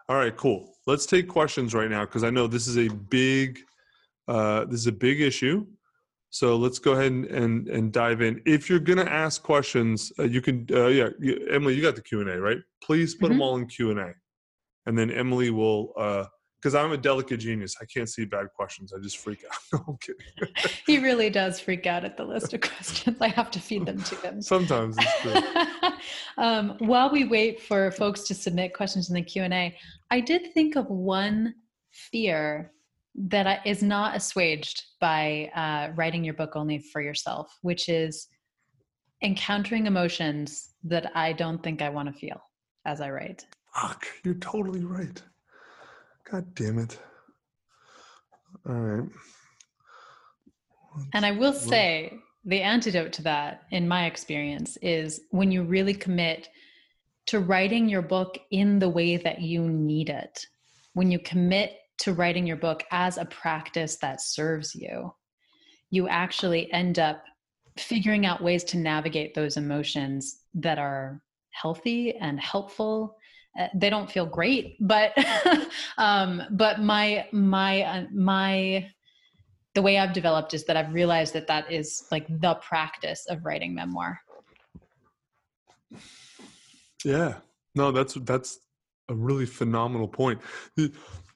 All 0.07 0.17
right, 0.17 0.35
cool. 0.35 0.75
Let's 0.85 1.05
take 1.05 1.27
questions 1.27 1.73
right 1.73 1.89
now 1.89 2.05
because 2.05 2.23
I 2.23 2.29
know 2.29 2.47
this 2.47 2.67
is 2.67 2.77
a 2.77 2.87
big 2.89 3.59
uh, 4.27 4.65
this 4.65 4.79
is 4.79 4.87
a 4.87 4.91
big 4.91 5.21
issue. 5.21 5.65
So 6.29 6.57
let's 6.57 6.79
go 6.79 6.93
ahead 6.93 7.11
and 7.11 7.25
and, 7.25 7.67
and 7.69 7.91
dive 7.91 8.21
in. 8.21 8.41
If 8.45 8.69
you're 8.69 8.79
gonna 8.79 9.03
ask 9.03 9.41
questions, 9.41 10.11
uh, 10.19 10.23
you 10.23 10.41
can 10.41 10.67
uh, 10.71 10.87
yeah, 10.87 11.09
you, 11.19 11.47
Emily, 11.49 11.73
you 11.73 11.81
got 11.81 11.95
the 11.95 12.01
Q 12.01 12.21
and 12.21 12.29
A 12.29 12.39
right? 12.39 12.59
Please 12.83 13.15
put 13.15 13.25
mm-hmm. 13.25 13.33
them 13.33 13.41
all 13.41 13.55
in 13.55 13.67
Q 13.67 13.91
and 13.91 13.99
A, 13.99 14.13
and 14.85 14.97
then 14.97 15.09
Emily 15.09 15.49
will 15.49 15.93
uh, 15.97 16.25
because 16.65 16.73
I'm 16.73 16.93
a 16.93 16.97
delicate 16.97 17.37
genius. 17.37 17.75
I 17.79 17.85
can't 17.85 18.09
see 18.09 18.25
bad 18.25 18.47
questions. 18.55 18.91
I 18.91 18.99
just 18.99 19.19
freak 19.19 19.45
out. 19.45 19.83
no, 19.87 19.99
he 20.87 20.97
really 20.97 21.29
does 21.29 21.59
freak 21.59 21.85
out 21.85 22.03
at 22.03 22.17
the 22.17 22.23
list 22.23 22.55
of 22.55 22.61
questions. 22.61 23.17
I 23.21 23.27
have 23.27 23.51
to 23.51 23.59
feed 23.59 23.85
them 23.85 24.01
to 24.01 24.15
him. 24.15 24.41
Sometimes 24.41 24.97
um, 26.39 26.75
while 26.79 27.11
we 27.11 27.23
wait 27.23 27.61
for 27.61 27.91
folks 27.91 28.21
to 28.23 28.33
submit 28.33 28.73
questions 28.73 29.09
in 29.09 29.13
the 29.13 29.21
Q&A, 29.21 29.77
I 30.09 30.19
did 30.19 30.53
think 30.55 30.75
of 30.75 30.87
one 30.87 31.53
fear 31.91 32.71
that 33.13 33.61
is 33.63 33.83
not 33.83 34.15
assuaged 34.15 34.85
by 34.99 35.51
uh, 35.55 35.93
writing 35.95 36.23
your 36.23 36.33
book 36.33 36.55
only 36.55 36.79
for 36.79 36.99
yourself, 36.99 37.55
which 37.61 37.89
is 37.89 38.27
encountering 39.21 39.85
emotions 39.85 40.73
that 40.83 41.11
I 41.15 41.31
don't 41.31 41.61
think 41.61 41.83
I 41.83 41.89
want 41.89 42.11
to 42.11 42.19
feel 42.19 42.41
as 42.85 43.01
I 43.01 43.11
write. 43.11 43.45
Fuck, 43.75 44.07
you're 44.23 44.33
totally 44.33 44.83
right. 44.83 45.21
God 46.29 46.55
damn 46.55 46.79
it. 46.79 46.97
All 48.67 48.75
right. 48.75 49.09
And 51.13 51.25
I 51.25 51.31
will 51.31 51.53
say 51.53 52.19
the 52.45 52.61
antidote 52.61 53.11
to 53.13 53.23
that, 53.23 53.63
in 53.71 53.87
my 53.87 54.05
experience, 54.05 54.77
is 54.81 55.21
when 55.31 55.51
you 55.51 55.63
really 55.63 55.93
commit 55.93 56.49
to 57.27 57.39
writing 57.39 57.89
your 57.89 58.01
book 58.01 58.37
in 58.51 58.79
the 58.79 58.89
way 58.89 59.17
that 59.17 59.41
you 59.41 59.67
need 59.67 60.09
it, 60.09 60.45
when 60.93 61.11
you 61.11 61.19
commit 61.19 61.77
to 61.99 62.13
writing 62.13 62.45
your 62.45 62.57
book 62.57 62.83
as 62.91 63.17
a 63.17 63.25
practice 63.25 63.97
that 63.97 64.21
serves 64.21 64.75
you, 64.75 65.13
you 65.89 66.07
actually 66.07 66.71
end 66.71 66.99
up 66.99 67.23
figuring 67.77 68.25
out 68.25 68.41
ways 68.41 68.63
to 68.63 68.77
navigate 68.77 69.33
those 69.33 69.57
emotions 69.57 70.41
that 70.53 70.77
are 70.77 71.21
healthy 71.51 72.15
and 72.15 72.39
helpful 72.39 73.17
they 73.73 73.89
don't 73.89 74.11
feel 74.11 74.25
great 74.25 74.75
but 74.79 75.13
um 75.97 76.41
but 76.51 76.81
my 76.81 77.25
my 77.31 77.81
uh, 77.83 78.05
my 78.13 78.87
the 79.73 79.81
way 79.81 79.97
i've 79.97 80.13
developed 80.13 80.53
is 80.53 80.65
that 80.65 80.75
i've 80.75 80.93
realized 80.93 81.33
that 81.33 81.47
that 81.47 81.71
is 81.71 82.05
like 82.11 82.25
the 82.41 82.55
practice 82.55 83.25
of 83.27 83.45
writing 83.45 83.73
memoir 83.73 84.19
yeah 87.03 87.35
no 87.75 87.91
that's 87.91 88.15
that's 88.21 88.59
a 89.09 89.15
really 89.15 89.45
phenomenal 89.45 90.07
point. 90.07 90.41
The, 90.75 90.91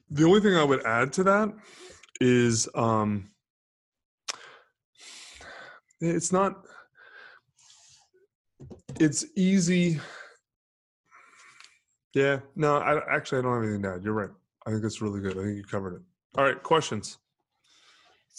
the 0.09 0.23
only 0.23 0.41
thing 0.41 0.55
I 0.55 0.63
would 0.63 0.85
add 0.85 1.13
to 1.13 1.23
that 1.23 1.53
is 2.19 2.67
um, 2.75 3.29
it's 6.01 6.31
not 6.31 6.65
it's 8.99 9.25
easy 9.35 9.99
yeah 12.15 12.39
no 12.55 12.77
i 12.77 12.99
actually 13.15 13.39
i 13.39 13.41
don't 13.41 13.53
have 13.53 13.63
anything 13.63 13.83
to 13.83 13.93
add 13.95 14.03
you're 14.03 14.13
right 14.13 14.29
i 14.65 14.69
think 14.69 14.81
that's 14.81 15.01
really 15.01 15.19
good 15.19 15.37
i 15.37 15.43
think 15.43 15.57
you 15.57 15.63
covered 15.63 15.95
it. 15.95 16.01
All 16.37 16.43
right 16.45 16.61
questions? 16.61 17.17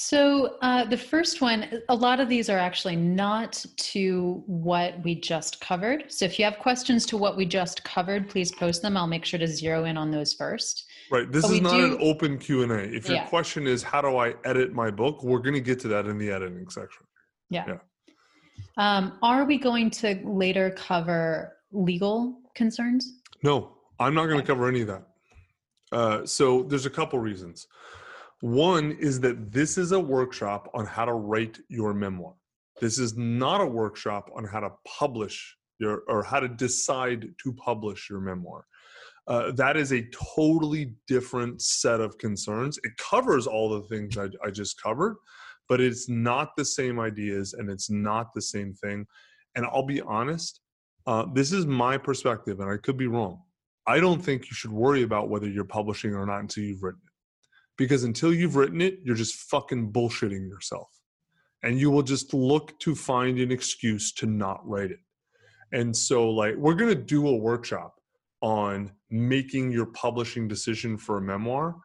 So 0.03 0.57
uh, 0.63 0.85
the 0.87 0.97
first 0.97 1.43
one 1.43 1.83
a 1.91 1.95
lot 1.95 2.21
of 2.21 2.29
these 2.31 2.49
are 2.49 2.57
actually 2.57 2.97
not 2.97 3.63
to 3.77 4.43
what 4.47 5.03
we 5.03 5.15
just 5.15 5.61
covered 5.61 6.11
so 6.11 6.25
if 6.25 6.39
you 6.39 6.45
have 6.47 6.59
questions 6.59 7.05
to 7.07 7.17
what 7.19 7.37
we 7.37 7.45
just 7.45 7.85
covered 7.85 8.29
please 8.29 8.51
post 8.53 8.81
them 8.81 8.97
i'll 8.97 9.07
make 9.07 9.25
sure 9.27 9.39
to 9.39 9.47
zero 9.47 9.85
in 9.85 9.97
on 9.99 10.11
those 10.11 10.33
first. 10.33 10.87
Right 11.11 11.31
this 11.31 11.43
But 11.43 11.53
is 11.53 11.61
not 11.61 11.73
do- 11.73 11.85
an 11.97 11.99
open 12.01 12.39
q&a 12.39 12.65
if 12.79 13.09
your 13.09 13.17
Yeah. 13.17 13.27
question 13.29 13.67
is 13.67 13.83
how 13.83 14.01
do 14.01 14.17
i 14.17 14.35
edit 14.45 14.73
my 14.73 14.91
book 14.91 15.23
we're 15.23 15.41
going 15.41 15.55
to 15.55 15.61
get 15.61 15.79
to 15.81 15.89
that 15.89 16.07
in 16.07 16.17
the 16.19 16.31
editing 16.31 16.69
section. 16.71 17.05
Yeah, 17.51 17.65
Yeah. 17.67 17.79
Um, 18.79 19.19
are 19.23 19.45
we 19.45 19.59
going 19.59 19.91
to 19.91 20.19
later 20.25 20.71
cover 20.71 21.57
legal 21.73 22.41
concerns 22.55 23.20
No, 23.43 23.77
I'm 23.99 24.15
not 24.15 24.27
going 24.27 24.37
to 24.37 24.43
Okay. 24.43 24.47
cover 24.49 24.69
any 24.69 24.83
of 24.83 24.89
that. 24.89 25.07
Uh, 25.93 26.27
so 26.27 26.63
there's 26.65 26.87
a 26.87 26.91
couple 26.91 27.19
reasons. 27.19 27.67
One 28.41 28.93
is 28.93 29.21
that 29.21 29.53
this 29.53 29.77
is 29.77 29.93
a 29.93 30.01
workshop 30.01 30.71
on 30.73 30.87
how 30.87 31.05
to 31.05 31.13
write 31.13 31.59
your 31.69 31.93
memoir. 31.93 32.35
This 32.81 32.99
is 32.99 33.17
not 33.17 33.61
a 33.61 33.67
workshop 33.67 34.31
on 34.35 34.45
how 34.45 34.61
to 34.61 34.71
publish 34.87 35.57
your 35.79 36.03
or 36.09 36.23
how 36.23 36.41
to 36.41 36.49
decide 36.49 37.35
to 37.43 37.53
publish 37.55 38.09
your 38.09 38.21
memoir. 38.21 38.67
Uh, 39.27 39.53
that 39.53 39.77
is 39.77 39.93
a 39.93 40.07
totally 40.35 40.95
different 41.07 41.61
set 41.61 42.01
of 42.01 42.17
concerns. 42.19 42.79
It 42.85 42.97
covers 42.97 43.47
all 43.47 43.69
the 43.69 43.87
things 43.89 44.17
I, 44.17 44.29
I 44.45 44.51
just 44.51 44.81
covered, 44.81 45.17
but 45.69 45.81
it's 45.81 46.09
not 46.09 46.57
the 46.57 46.65
same 46.65 46.99
ideas 46.99 47.53
and 47.53 47.71
it's 47.71 47.91
not 47.91 48.33
the 48.35 48.43
same 48.43 48.73
thing. 48.75 49.07
And 49.55 49.67
I'll 49.67 49.87
be 49.87 50.01
honest, 50.01 50.60
uh, 51.07 51.27
this 51.33 51.53
is 51.53 51.67
my 51.67 51.97
perspective, 51.97 52.61
and 52.61 52.71
I 52.71 52.77
could 52.77 52.97
be 52.97 53.07
wrong. 53.07 53.43
I 53.87 54.01
don't 54.01 54.23
think 54.23 54.45
you 54.45 54.55
should 54.55 54.73
worry 54.73 55.03
about 55.03 55.31
whether 55.31 55.49
you're 55.49 55.65
publishing 55.65 56.15
or 56.15 56.27
not 56.27 56.41
until 56.41 56.65
you've 56.65 56.83
written 56.83 57.01
it. 57.05 57.13
Because 57.77 58.05
until 58.05 58.33
you've 58.33 58.57
written 58.57 58.81
it, 58.81 58.99
you're 59.03 59.17
just 59.17 59.35
fucking 59.51 59.93
bullshitting 59.93 60.49
yourself. 60.49 60.89
And 61.63 61.79
you 61.79 61.91
will 61.91 62.03
just 62.03 62.33
look 62.35 62.79
to 62.81 62.95
find 62.95 63.39
an 63.39 63.51
excuse 63.51 64.13
to 64.15 64.27
not 64.27 64.61
write 64.67 64.91
it. 64.91 65.01
And 65.73 65.97
so, 65.97 66.29
like, 66.31 66.57
we're 66.57 66.75
going 66.75 66.95
to 66.95 67.01
do 67.01 67.27
a 67.29 67.37
workshop 67.37 67.95
on 68.43 68.93
making 69.11 69.71
your 69.71 69.87
publishing 69.87 70.49
decision 70.49 70.97
for 70.97 71.19
a 71.19 71.23
memoir. 71.23 71.77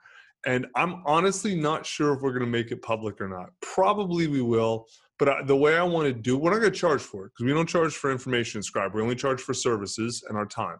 And 0.45 0.67
I'm 0.75 1.01
honestly 1.05 1.55
not 1.55 1.85
sure 1.85 2.13
if 2.13 2.21
we're 2.21 2.31
going 2.31 2.45
to 2.45 2.47
make 2.47 2.71
it 2.71 2.81
public 2.81 3.19
or 3.19 3.27
not. 3.27 3.49
Probably 3.61 4.27
we 4.27 4.41
will. 4.41 4.85
But 5.17 5.29
I, 5.29 5.43
the 5.43 5.55
way 5.55 5.77
I 5.77 5.83
want 5.83 6.07
to 6.07 6.13
do, 6.13 6.37
we're 6.37 6.51
not 6.51 6.59
going 6.59 6.71
to 6.71 6.77
charge 6.77 7.01
for 7.01 7.25
it 7.25 7.31
because 7.31 7.45
we 7.45 7.53
don't 7.53 7.69
charge 7.69 7.93
for 7.93 8.11
information 8.11 8.61
scribe. 8.61 8.93
We 8.93 9.01
only 9.01 9.15
charge 9.15 9.41
for 9.41 9.53
services 9.53 10.23
and 10.27 10.37
our 10.37 10.45
time. 10.45 10.77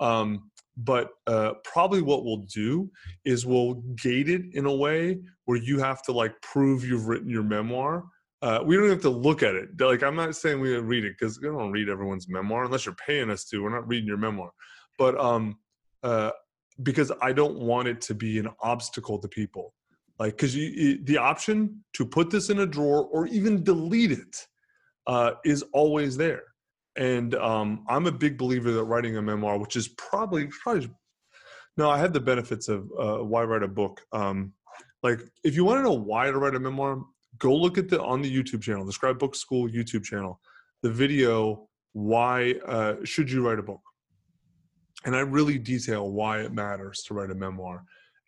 Um, 0.00 0.50
but 0.76 1.10
uh, 1.26 1.54
probably 1.64 2.00
what 2.00 2.24
we'll 2.24 2.46
do 2.48 2.90
is 3.24 3.44
we'll 3.44 3.74
gate 4.02 4.28
it 4.28 4.42
in 4.52 4.66
a 4.66 4.74
way 4.74 5.18
where 5.44 5.58
you 5.58 5.78
have 5.78 6.02
to 6.04 6.12
like 6.12 6.40
prove 6.40 6.84
you've 6.84 7.08
written 7.08 7.28
your 7.28 7.42
memoir. 7.42 8.04
Uh, 8.40 8.60
we 8.64 8.76
don't 8.76 8.88
have 8.88 9.02
to 9.02 9.10
look 9.10 9.42
at 9.42 9.54
it. 9.54 9.68
Like 9.78 10.02
I'm 10.02 10.16
not 10.16 10.34
saying 10.34 10.60
we 10.60 10.74
read 10.76 11.04
it 11.04 11.16
because 11.18 11.40
we 11.40 11.48
don't 11.48 11.70
read 11.70 11.88
everyone's 11.88 12.28
memoir 12.28 12.64
unless 12.64 12.86
you're 12.86 12.94
paying 12.94 13.30
us 13.30 13.44
to. 13.46 13.62
We're 13.62 13.70
not 13.70 13.86
reading 13.86 14.08
your 14.08 14.16
memoir, 14.16 14.50
but 14.98 15.18
um, 15.20 15.58
uh, 16.02 16.30
because 16.82 17.12
I 17.20 17.32
don't 17.32 17.58
want 17.58 17.88
it 17.88 18.00
to 18.02 18.14
be 18.14 18.38
an 18.38 18.48
obstacle 18.60 19.18
to 19.18 19.28
people. 19.28 19.74
Like 20.22 20.36
because 20.36 20.54
the 20.54 21.18
option 21.18 21.82
to 21.94 22.06
put 22.06 22.30
this 22.30 22.48
in 22.48 22.60
a 22.60 22.66
drawer 22.66 23.06
or 23.06 23.26
even 23.26 23.64
delete 23.64 24.12
it 24.12 24.46
uh, 25.08 25.32
is 25.44 25.64
always 25.72 26.16
there. 26.16 26.44
And 26.94 27.34
um, 27.34 27.84
I'm 27.88 28.06
a 28.06 28.12
big 28.12 28.38
believer 28.38 28.70
that 28.70 28.84
writing 28.84 29.16
a 29.16 29.22
memoir, 29.22 29.58
which 29.58 29.74
is 29.74 29.88
probably 29.88 30.46
probably 30.46 30.90
no, 31.76 31.90
I 31.90 31.98
had 31.98 32.12
the 32.12 32.20
benefits 32.20 32.68
of 32.68 32.88
uh, 32.96 33.24
why 33.24 33.42
write 33.42 33.64
a 33.64 33.68
book. 33.68 34.00
Um, 34.12 34.52
like 35.02 35.18
if 35.42 35.56
you 35.56 35.64
want 35.64 35.80
to 35.80 35.82
know 35.82 35.98
why 36.12 36.30
to 36.30 36.38
write 36.38 36.54
a 36.54 36.60
memoir, 36.60 37.02
go 37.38 37.52
look 37.52 37.76
at 37.76 37.88
the 37.88 38.00
on 38.00 38.22
the 38.22 38.32
YouTube 38.32 38.62
channel, 38.62 38.86
the 38.86 38.92
Scribe 38.92 39.18
Book 39.18 39.34
School 39.34 39.68
YouTube 39.68 40.04
channel, 40.04 40.38
the 40.84 40.90
video 40.92 41.68
why 41.94 42.54
uh, 42.64 42.94
should 43.02 43.28
you 43.28 43.44
write 43.44 43.58
a 43.58 43.64
book, 43.64 43.82
and 45.04 45.16
I 45.16 45.20
really 45.20 45.58
detail 45.58 46.12
why 46.12 46.42
it 46.42 46.52
matters 46.52 47.02
to 47.08 47.14
write 47.14 47.32
a 47.32 47.34
memoir. 47.34 47.82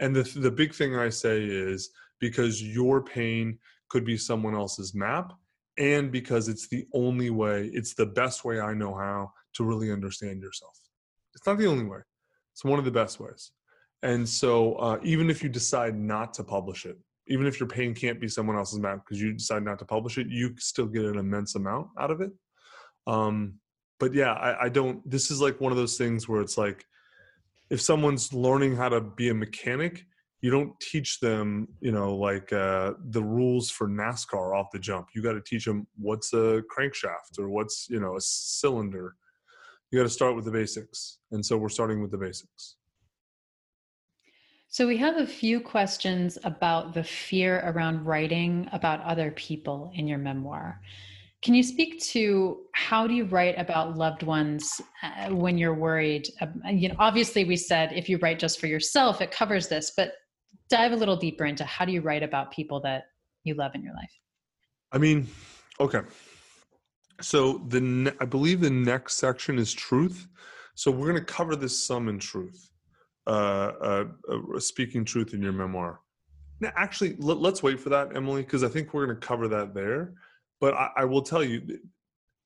And 0.05 0.15
the 0.15 0.25
the 0.39 0.51
big 0.51 0.75
thing 0.75 0.95
I 0.97 1.09
say 1.09 1.43
is 1.43 1.89
because 2.21 2.63
your 2.63 3.03
pain 3.03 3.59
could 3.89 4.05
be 4.05 4.19
someone 4.19 4.55
else's 4.55 4.95
map 4.95 5.33
and 5.79 6.13
because 6.13 6.49
it's 6.49 6.69
the 6.69 6.87
only 6.93 7.31
way, 7.31 7.71
it's 7.73 7.95
the 7.95 8.05
best 8.05 8.45
way 8.45 8.61
I 8.61 8.75
know 8.75 8.95
how 8.95 9.33
to 9.55 9.65
really 9.65 9.91
understand 9.91 10.43
yourself. 10.43 10.77
It's 11.35 11.47
not 11.47 11.57
the 11.57 11.67
only 11.67 11.85
way, 11.85 12.01
it's 12.53 12.65
one 12.65 12.79
of 12.79 12.85
the 12.85 12.91
best 12.91 13.19
ways. 13.19 13.53
And 14.03 14.29
so, 14.29 14.75
uh, 14.75 14.99
even 15.03 15.31
if 15.31 15.43
you 15.43 15.49
decide 15.49 15.99
not 15.99 16.35
to 16.35 16.45
publish 16.45 16.85
it, 16.85 16.99
even 17.29 17.47
if 17.47 17.59
your 17.59 17.69
pain 17.69 17.95
can't 17.95 18.21
be 18.21 18.29
someone 18.29 18.57
else's 18.57 18.81
map 18.81 18.99
because 19.03 19.23
you 19.23 19.33
decide 19.33 19.63
not 19.63 19.79
to 19.79 19.87
publish 19.87 20.19
it, 20.19 20.27
you 20.29 20.55
still 20.59 20.87
get 20.87 21.07
an 21.07 21.19
immense 21.19 21.55
amount 21.55 21.89
out 21.99 22.11
of 22.11 22.21
it. 22.21 22.31
Um, 23.07 23.55
but 23.99 24.13
yeah, 24.13 24.33
I, 24.35 24.65
I 24.65 24.69
don't. 24.69 25.09
This 25.11 25.31
is 25.31 25.41
like 25.41 25.63
one 25.63 25.73
of 25.73 25.79
those 25.79 25.97
things 25.97 26.29
where 26.29 26.43
it's 26.43 26.59
like, 26.59 26.85
if 27.71 27.81
someone's 27.81 28.33
learning 28.33 28.77
how 28.77 28.89
to 28.89 29.01
be 29.01 29.31
a 29.31 29.35
mechanic, 29.35 30.07
you 30.41 30.51
don't 30.51 30.79
teach 30.79 31.21
them, 31.21 31.69
you 31.81 31.91
know, 31.91 32.15
like 32.15 32.53
uh, 32.53 32.93
the 33.11 33.23
rules 33.23 33.71
for 33.71 33.89
NASCAR 33.89 34.55
off 34.55 34.67
the 34.73 34.79
jump. 34.79 35.09
You 35.15 35.23
got 35.23 35.33
to 35.33 35.41
teach 35.41 35.65
them 35.65 35.87
what's 35.97 36.35
a 36.35 36.63
crankshaft 36.71 37.39
or 37.39 37.49
what's, 37.49 37.89
you 37.89 37.99
know, 37.99 38.17
a 38.17 38.21
cylinder. 38.21 39.17
You 39.91 39.99
got 39.99 40.05
to 40.05 40.11
start 40.11 40.37
with 40.37 40.45
the 40.45 40.51
basics. 40.51 41.19
And 41.33 41.45
so 41.45 41.57
we're 41.57 41.71
starting 41.71 42.03
with 42.03 42.11
the 42.11 42.19
basics. 42.19 42.77
So 44.69 44.87
we 44.87 44.97
have 44.99 45.17
a 45.17 45.27
few 45.27 45.61
questions 45.61 46.37
about 46.45 46.93
the 46.93 47.05
fear 47.05 47.63
around 47.65 48.05
writing 48.05 48.69
about 48.73 49.01
other 49.03 49.31
people 49.31 49.93
in 49.95 50.07
your 50.07 50.19
memoir. 50.19 50.81
Can 51.45 51.53
you 51.53 51.63
speak 51.63 52.01
to 52.01 52.63
how 52.73 53.07
do 53.07 53.13
you 53.13 53.27
write 53.27 53.59
about 53.59 53.99
loved 53.99 54.23
ones 54.23 54.81
uh, 55.03 55.29
when 55.29 55.59
you're 55.59 55.75
worried? 55.75 56.27
Um, 56.41 56.63
you 56.73 56.89
know, 56.89 56.97
obviously 56.99 57.45
we 57.45 57.59
said 57.59 57.93
if 57.93 58.09
you 58.09 58.17
write 58.17 58.39
just 58.39 58.59
for 58.59 58.67
yourself, 58.67 59.21
it 59.21 59.31
covers 59.31 59.69
this, 59.69 59.93
but 59.95 60.15
dive 60.71 60.93
a 60.93 60.97
little 60.97 61.17
deeper 61.17 61.45
into 61.45 61.63
how 61.65 61.85
do 61.85 61.93
you 61.93 62.01
write 62.01 62.23
about 62.23 62.51
people 62.51 62.81
that 62.81 63.05
you 63.45 63.55
love 63.55 63.73
in 63.75 63.83
your 63.83 63.93
life? 63.93 64.11
I 64.91 64.97
mean, 64.97 65.29
okay. 65.79 66.01
So 67.21 67.59
the 67.69 67.81
ne- 67.83 68.13
I 68.21 68.25
believe 68.25 68.63
the 68.63 68.71
next 68.71 69.17
section 69.17 69.59
is 69.59 69.75
truth. 69.75 70.27
So 70.75 70.91
we're 70.91 71.11
going 71.13 71.23
to 71.23 71.33
cover 71.33 71.57
this 71.57 71.87
some 71.87 72.09
in 72.09 72.19
truth, 72.19 72.71
uh, 73.27 73.31
uh, 73.31 74.05
uh, 74.33 74.59
speaking 74.61 75.05
truth 75.05 75.35
in 75.35 75.43
your 75.43 75.53
memoir. 75.53 76.01
Now, 76.61 76.73
actually, 76.75 77.17
let, 77.19 77.37
let's 77.37 77.63
wait 77.63 77.79
for 77.79 77.91
that, 77.91 78.17
Emily, 78.17 78.41
because 78.41 78.65
I 78.65 78.69
think 78.69 78.95
we're 78.95 79.05
going 79.05 79.21
to 79.21 79.27
cover 79.27 79.47
that 79.49 79.75
there. 79.75 80.15
But 80.65 80.73
I, 80.73 80.89
I 80.97 81.05
will 81.05 81.21
tell 81.21 81.45
you, 81.45 81.61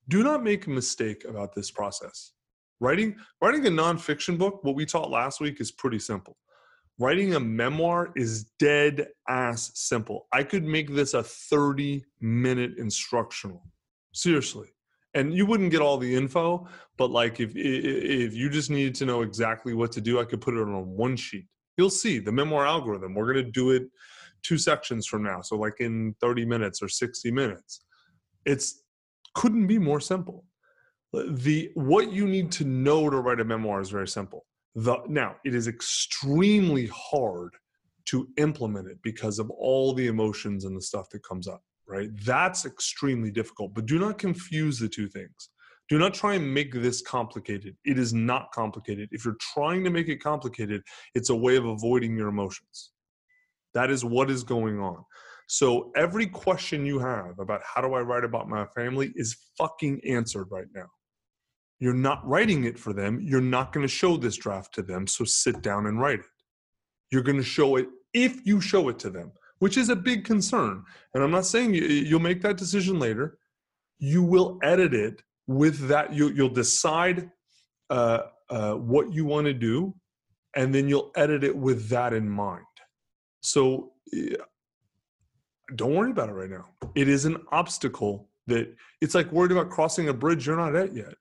do 0.08 0.25
not 0.25 0.42
make 0.42 0.66
a 0.66 0.70
mistake 0.70 1.25
about 1.25 1.54
this 1.54 1.70
process. 1.70 2.32
Writing 2.80 3.14
writing 3.40 3.64
a 3.68 3.70
nonfiction 3.70 4.37
book, 4.37 4.64
what 4.64 4.75
we 4.75 4.84
taught 4.84 5.08
last 5.08 5.40
week, 5.40 5.60
is 5.60 5.70
pretty 5.70 6.00
simple. 6.00 6.37
Writing 6.98 7.37
a 7.37 7.38
memoir 7.38 8.10
is 8.16 8.50
dead 8.58 9.06
ass 9.28 9.70
simple. 9.76 10.26
I 10.32 10.42
could 10.42 10.64
make 10.64 10.92
this 10.92 11.14
a 11.14 11.22
30 11.22 12.04
minute 12.20 12.72
instructional. 12.76 13.62
Seriously. 14.12 14.66
And 15.14 15.32
you 15.32 15.46
wouldn't 15.46 15.70
get 15.70 15.80
all 15.80 15.96
the 15.96 16.12
info, 16.12 16.66
but 16.96 17.12
like 17.12 17.38
if 17.38 17.52
if 17.54 18.34
you 18.34 18.50
just 18.50 18.68
needed 18.68 18.96
to 18.96 19.06
know 19.06 19.22
exactly 19.22 19.75
what 19.75 19.92
to 19.92 20.00
do, 20.00 20.18
I 20.18 20.25
could 20.25 20.40
put 20.40 20.54
it 20.54 20.60
on 20.60 20.88
one 20.88 21.14
sheet. 21.14 21.46
You'll 21.76 21.88
see 21.88 22.18
the 22.18 22.32
memoir 22.32 22.66
algorithm. 22.66 23.14
We're 23.14 23.32
going 23.32 23.46
to 23.46 23.52
do 23.52 23.70
it 23.70 23.84
two 24.42 24.58
sections 24.58 25.06
from 25.06 25.22
now. 25.22 25.40
So 25.40 25.54
like 25.54 25.76
in 25.78 26.16
30 26.20 26.46
minutes 26.46 26.82
or 26.82 26.88
60 26.88 27.30
minutes. 27.30 27.84
It's 28.48 28.82
couldn't 29.34 29.66
be 29.66 29.78
more 29.78 30.00
simple. 30.00 30.44
The 31.12 31.70
what 31.74 32.12
you 32.12 32.26
need 32.26 32.50
to 32.52 32.64
know 32.64 33.08
to 33.10 33.20
write 33.20 33.40
a 33.40 33.44
memoir 33.44 33.80
is 33.80 33.90
very 33.90 34.08
simple. 34.08 34.46
The 34.74 34.98
now 35.06 35.36
it 35.44 35.54
is 35.54 35.68
extremely 35.68 36.86
hard 37.10 37.52
to 38.06 38.26
implement 38.38 38.88
it 38.88 38.98
because 39.02 39.38
of 39.38 39.50
all 39.50 39.92
the 39.92 40.06
emotions 40.06 40.64
and 40.64 40.74
the 40.76 40.82
stuff 40.90 41.10
that 41.10 41.22
comes 41.22 41.46
up, 41.46 41.62
right? 41.86 42.08
That's 42.24 42.64
extremely 42.64 43.30
difficult. 43.30 43.74
But 43.74 43.86
do 43.86 43.98
not 43.98 44.18
confuse 44.18 44.78
the 44.78 44.88
two 44.88 45.08
things. 45.08 45.50
Do 45.90 45.98
not 45.98 46.14
try 46.14 46.34
and 46.34 46.54
make 46.54 46.72
this 46.72 47.00
complicated. 47.02 47.76
It 47.84 47.98
is 47.98 48.12
not 48.12 48.52
complicated. 48.52 49.08
If 49.12 49.24
you're 49.24 49.36
trying 49.54 49.84
to 49.84 49.90
make 49.90 50.08
it 50.08 50.22
complicated, 50.22 50.82
it's 51.14 51.30
a 51.30 51.36
way 51.36 51.56
of 51.56 51.66
avoiding 51.66 52.16
your 52.16 52.28
emotions. 52.28 52.92
That 53.74 53.90
is 53.90 54.04
what 54.04 54.30
is 54.30 54.42
going 54.42 54.80
on. 54.80 55.04
So 55.50 55.90
every 55.96 56.26
question 56.26 56.84
you 56.84 56.98
have 56.98 57.38
about 57.38 57.62
how 57.64 57.80
do 57.80 57.94
I 57.94 58.00
write 58.00 58.22
about 58.22 58.50
my 58.50 58.66
family 58.66 59.12
is 59.16 59.34
fucking 59.56 60.02
answered 60.06 60.48
right 60.50 60.66
now. 60.74 60.86
You're 61.80 61.94
not 61.94 62.26
writing 62.28 62.64
it 62.64 62.78
for 62.78 62.92
them. 62.92 63.18
You're 63.22 63.40
not 63.40 63.72
going 63.72 63.82
to 63.82 63.92
show 63.92 64.18
this 64.18 64.36
draft 64.36 64.74
to 64.74 64.82
them. 64.82 65.06
So 65.06 65.24
sit 65.24 65.62
down 65.62 65.86
and 65.86 65.98
write 65.98 66.20
it. 66.20 66.26
You're 67.10 67.22
going 67.22 67.38
to 67.38 67.42
show 67.42 67.76
it 67.76 67.88
if 68.12 68.44
you 68.46 68.60
show 68.60 68.90
it 68.90 68.98
to 68.98 69.10
them, 69.10 69.32
which 69.58 69.78
is 69.78 69.88
a 69.88 69.96
big 69.96 70.26
concern. 70.26 70.84
And 71.14 71.24
I'm 71.24 71.30
not 71.30 71.46
saying 71.46 71.72
you, 71.72 71.82
you'll 71.82 72.20
make 72.20 72.42
that 72.42 72.58
decision 72.58 72.98
later. 72.98 73.38
You 73.98 74.22
will 74.22 74.58
edit 74.62 74.92
it 74.92 75.22
with 75.46 75.88
that. 75.88 76.12
You, 76.12 76.28
you'll 76.28 76.50
decide 76.50 77.30
uh, 77.88 78.24
uh, 78.50 78.74
what 78.74 79.14
you 79.14 79.24
want 79.24 79.46
to 79.46 79.54
do, 79.54 79.94
and 80.54 80.74
then 80.74 80.88
you'll 80.88 81.10
edit 81.16 81.42
it 81.42 81.56
with 81.56 81.88
that 81.88 82.12
in 82.12 82.28
mind. 82.28 82.64
So 83.40 83.92
don't 85.75 85.94
worry 85.94 86.10
about 86.10 86.28
it 86.28 86.32
right 86.32 86.50
now. 86.50 86.66
It 86.94 87.08
is 87.08 87.25
an 87.25 87.37
obstacle 87.52 88.28
that 88.46 88.75
it's 89.00 89.14
like 89.14 89.30
worried 89.30 89.52
about 89.52 89.70
crossing 89.70 90.08
a 90.08 90.14
bridge 90.14 90.46
you're 90.46 90.56
not 90.56 90.75
at 90.75 90.94
yet. 90.94 91.14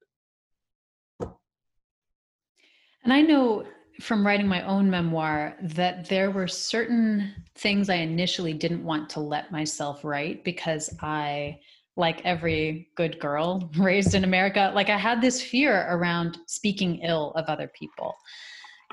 And 3.04 3.14
I 3.14 3.22
know 3.22 3.66
from 4.02 4.26
writing 4.26 4.48
my 4.48 4.64
own 4.64 4.90
memoir 4.90 5.56
that 5.62 6.08
there 6.08 6.32
were 6.32 6.48
certain 6.48 7.34
things 7.56 7.90
I 7.90 7.96
initially 7.96 8.54
didn't 8.54 8.84
want 8.84 9.10
to 9.12 9.20
let 9.20 9.52
myself 9.52 10.04
write 10.04 10.44
because 10.44 10.94
I, 11.02 11.60
like 11.96 12.24
every 12.26 12.90
good 12.96 13.20
girl 13.20 13.70
raised 13.78 14.14
in 14.14 14.24
America, 14.24 14.72
like 14.76 14.90
I 14.90 14.98
had 14.98 15.22
this 15.22 15.42
fear 15.42 15.88
around 15.90 16.38
speaking 16.48 17.00
ill 17.00 17.32
of 17.32 17.46
other 17.46 17.70
people. 17.74 18.16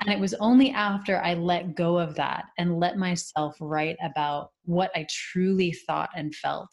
And 0.01 0.11
it 0.11 0.19
was 0.19 0.33
only 0.35 0.71
after 0.71 1.21
I 1.21 1.35
let 1.35 1.75
go 1.75 1.97
of 1.97 2.15
that 2.15 2.45
and 2.57 2.79
let 2.79 2.97
myself 2.97 3.55
write 3.59 3.97
about 4.03 4.51
what 4.65 4.91
I 4.95 5.07
truly 5.09 5.71
thought 5.71 6.09
and 6.15 6.35
felt 6.35 6.69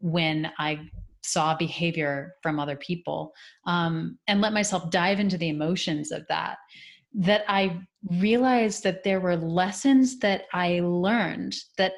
when 0.00 0.50
I 0.58 0.88
saw 1.22 1.54
behavior 1.56 2.34
from 2.42 2.58
other 2.58 2.76
people 2.76 3.32
um, 3.66 4.18
and 4.28 4.40
let 4.40 4.52
myself 4.52 4.90
dive 4.90 5.20
into 5.20 5.36
the 5.36 5.48
emotions 5.48 6.10
of 6.10 6.24
that 6.28 6.56
that 7.14 7.42
i 7.48 7.78
realized 8.10 8.82
that 8.82 9.02
there 9.02 9.20
were 9.20 9.36
lessons 9.36 10.18
that 10.18 10.42
i 10.52 10.80
learned 10.82 11.54
that 11.76 11.92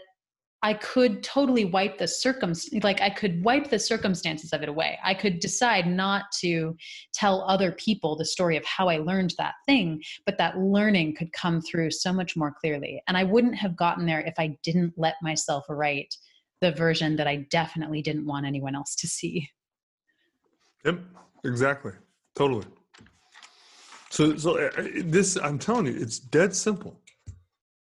I 0.63 0.75
could 0.75 1.23
totally 1.23 1.65
wipe 1.65 1.97
the 1.97 2.07
circum 2.07 2.53
like 2.83 3.01
I 3.01 3.09
could 3.09 3.43
wipe 3.43 3.71
the 3.71 3.79
circumstances 3.79 4.53
of 4.53 4.63
it 4.63 4.69
away. 4.69 4.99
I 5.03 5.15
could 5.15 5.41
decide 5.41 5.87
not 5.87 6.25
to 6.41 6.77
tell 7.15 7.43
other 7.43 7.73
people 7.73 8.15
the 8.15 8.27
story 8.27 8.59
of 8.59 8.65
how 8.67 8.89
I 8.89 8.99
learned 8.99 9.35
that 9.39 9.55
thing, 9.65 10.03
but 10.27 10.37
that 10.37 10.59
learning 10.59 11.17
could 11.17 11.33
come 11.33 11.63
through 11.63 11.93
so 11.93 12.13
much 12.13 12.37
more 12.37 12.53
clearly. 12.53 13.03
And 13.09 13.17
I 13.17 13.25
wouldn't 13.25 13.55
have 13.55 13.75
gotten 13.75 14.05
there 14.05 14.21
if 14.21 14.35
I 14.39 14.59
didn't 14.63 14.93
let 14.99 15.15
myself 15.23 15.65
write 15.71 16.15
the 16.61 16.73
version 16.73 17.17
that 17.17 17.27
I 17.27 17.47
definitely 17.51 18.03
didn't 18.03 18.27
want 18.27 18.45
anyone 18.45 18.75
else 18.75 18.95
to 18.97 19.09
see. 19.09 19.49
Yep, 20.85 21.01
exactly. 21.45 21.93
Totally. 22.35 22.67
So 24.11 24.37
so 24.37 24.59
uh, 24.59 24.71
uh, 24.77 24.83
this 25.05 25.37
I'm 25.37 25.59
telling 25.59 25.87
you, 25.87 25.95
it's 25.99 26.19
dead 26.19 26.55
simple. 26.55 27.01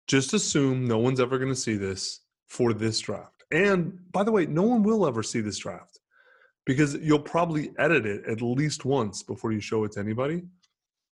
Just 0.07 0.33
assume 0.33 0.87
no 0.87 0.97
one's 0.97 1.19
ever 1.19 1.37
going 1.37 1.49
to 1.49 1.55
see 1.55 1.75
this 1.75 2.21
for 2.55 2.73
this 2.73 3.01
draft. 3.01 3.43
And 3.51 3.99
by 4.13 4.23
the 4.23 4.31
way, 4.31 4.45
no 4.45 4.63
one 4.63 4.81
will 4.81 5.05
ever 5.05 5.21
see 5.21 5.41
this 5.41 5.57
draft 5.57 5.99
because 6.65 6.95
you'll 6.95 7.19
probably 7.19 7.71
edit 7.77 8.05
it 8.05 8.25
at 8.25 8.41
least 8.41 8.85
once 8.85 9.23
before 9.23 9.51
you 9.51 9.59
show 9.59 9.83
it 9.83 9.91
to 9.93 9.99
anybody. 9.99 10.41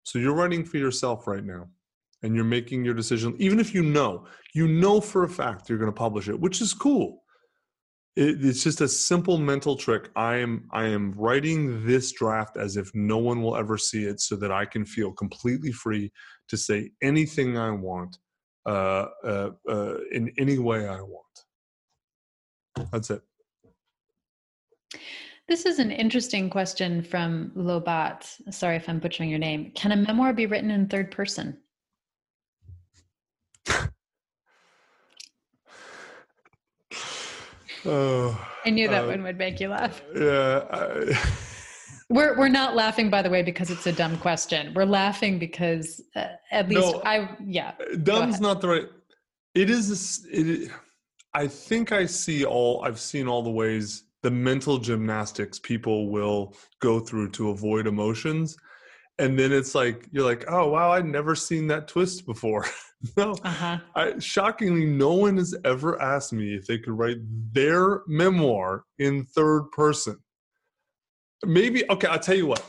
So 0.03 0.19
you're 0.19 0.35
writing 0.35 0.65
for 0.65 0.77
yourself 0.77 1.27
right 1.27 1.45
now 1.45 1.69
and 2.23 2.35
you're 2.35 2.45
making 2.45 2.85
your 2.85 2.93
decision 2.93 3.35
even 3.39 3.59
if 3.59 3.75
you 3.75 3.83
know, 3.83 4.27
you 4.55 4.69
know 4.69 5.01
for 5.01 5.25
a 5.25 5.29
fact 5.29 5.71
you're 5.71 5.79
going 5.79 5.91
to 5.91 5.97
publish 5.97 6.29
it, 6.29 6.39
which 6.39 6.61
is 6.61 6.75
cool. 6.75 7.23
It, 8.17 8.45
it's 8.45 8.63
just 8.63 8.83
a 8.83 8.89
simple 8.89 9.39
mental 9.39 9.77
trick. 9.77 10.11
I 10.17 10.37
am 10.37 10.69
I 10.73 10.87
am 10.89 11.13
writing 11.13 11.87
this 11.87 12.13
draft 12.13 12.59
as 12.59 12.77
if 12.77 12.91
no 12.95 13.17
one 13.17 13.41
will 13.41 13.57
ever 13.57 13.79
see 13.79 14.05
it 14.05 14.21
so 14.21 14.37
that 14.37 14.53
I 14.53 14.67
can 14.67 14.85
feel 14.85 15.13
completely 15.13 15.73
free 15.73 16.13
to 16.49 16.57
say 16.59 16.91
anything 17.03 17.57
I 17.57 17.71
want 17.71 18.19
uh, 18.67 19.07
uh, 19.25 19.51
uh, 19.69 19.95
in 20.13 20.33
any 20.39 20.59
way 20.59 20.87
I 20.89 21.01
want. 21.01 21.25
That's 22.93 23.11
it. 23.11 23.23
This 25.49 25.67
is 25.67 25.79
an 25.81 25.91
interesting 25.91 26.49
question 26.49 27.03
from 27.03 27.51
Lobat. 27.57 28.55
Sorry 28.55 28.77
if 28.77 28.89
I'm 28.89 29.01
butchering 29.01 29.29
your 29.31 29.41
name. 29.41 29.73
Can 29.75 29.91
a 29.93 29.97
memoir 29.97 30.33
be 30.33 30.47
written 30.47 30.71
in 30.71 30.87
third 30.87 31.11
person? 31.11 31.59
oh, 37.85 38.49
I 38.65 38.71
knew 38.71 38.89
that 38.89 39.05
uh, 39.05 39.09
one 39.09 39.25
would 39.25 39.39
make 39.39 39.59
you 39.59 39.69
laugh. 39.69 40.01
Yeah. 40.15 40.65
I... 40.71 41.19
We're 42.11 42.37
we're 42.37 42.49
not 42.49 42.75
laughing, 42.75 43.09
by 43.09 43.23
the 43.23 43.31
way, 43.31 43.43
because 43.43 43.71
it's 43.71 43.87
a 43.87 43.93
dumb 43.93 44.19
question. 44.19 44.75
We're 44.75 44.85
laughing 44.85 45.39
because 45.39 46.03
uh, 46.17 46.27
at 46.51 46.69
least 46.69 46.93
no, 46.93 47.03
I 47.05 47.37
yeah. 47.45 47.73
Dumb's 48.03 48.41
not 48.41 48.61
the 48.61 48.69
right. 48.69 48.87
It 49.55 49.71
is. 49.71 50.27
It. 50.29 50.73
I 51.35 51.47
think 51.47 51.93
I 51.93 52.07
see 52.07 52.45
all. 52.45 52.83
I've 52.85 52.99
seen 52.99 53.29
all 53.29 53.43
the 53.43 53.51
ways 53.51 54.05
the 54.23 54.31
mental 54.31 54.79
gymnastics 54.79 55.61
people 55.61 56.11
will 56.11 56.57
go 56.81 56.99
through 56.99 57.31
to 57.31 57.51
avoid 57.51 57.87
emotions, 57.87 58.57
and 59.21 59.39
then 59.39 59.53
it's 59.53 59.77
like 59.77 60.09
you're 60.11 60.25
like, 60.25 60.45
oh 60.49 60.69
wow, 60.69 60.91
I'd 60.91 61.07
never 61.07 61.37
seen 61.37 61.69
that 61.69 61.87
twist 61.87 62.27
before. 62.27 62.67
no, 63.17 63.37
uh-huh. 63.45 63.79
I, 63.95 64.19
shockingly, 64.19 64.85
no 64.85 65.15
one 65.15 65.37
has 65.37 65.55
ever 65.65 66.03
asked 66.03 66.33
me 66.33 66.57
if 66.57 66.67
they 66.67 66.79
could 66.79 66.99
write 66.99 67.19
their 67.53 68.03
memoir 68.09 68.83
in 68.99 69.27
third 69.27 69.71
person 69.71 70.17
Maybe 71.45 71.89
okay. 71.91 72.09
I'll 72.09 72.19
tell 72.19 72.37
you 72.37 72.47
what. 72.47 72.65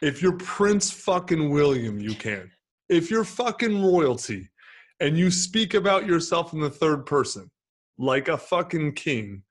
If 0.00 0.22
you're 0.22 0.36
Prince 0.36 0.90
fucking 0.90 1.50
William, 1.50 1.98
you 1.98 2.14
can. 2.14 2.50
If 2.88 3.10
you're 3.10 3.24
fucking 3.24 3.82
royalty, 3.82 4.48
and 5.00 5.16
you 5.16 5.30
speak 5.30 5.74
about 5.74 6.06
yourself 6.06 6.52
in 6.52 6.60
the 6.60 6.70
third 6.70 7.06
person, 7.06 7.50
like 7.98 8.28
a 8.28 8.38
fucking 8.38 8.92
king, 8.92 9.42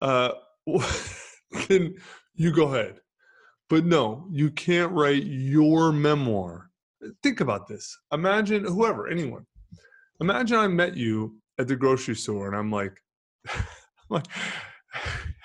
uh, 0.00 0.32
then 1.68 1.94
you 2.34 2.52
go 2.52 2.74
ahead. 2.74 3.00
But 3.68 3.84
no, 3.84 4.26
you 4.30 4.50
can't 4.50 4.92
write 4.92 5.24
your 5.24 5.92
memoir. 5.92 6.70
Think 7.22 7.40
about 7.40 7.66
this. 7.68 7.96
Imagine 8.12 8.64
whoever, 8.64 9.08
anyone. 9.08 9.46
Imagine 10.20 10.58
I 10.58 10.68
met 10.68 10.96
you 10.96 11.36
at 11.58 11.68
the 11.68 11.76
grocery 11.76 12.16
store, 12.16 12.48
and 12.48 12.56
I'm 12.56 12.70
like, 12.70 12.98
I'm 13.48 13.62
like, 14.08 14.26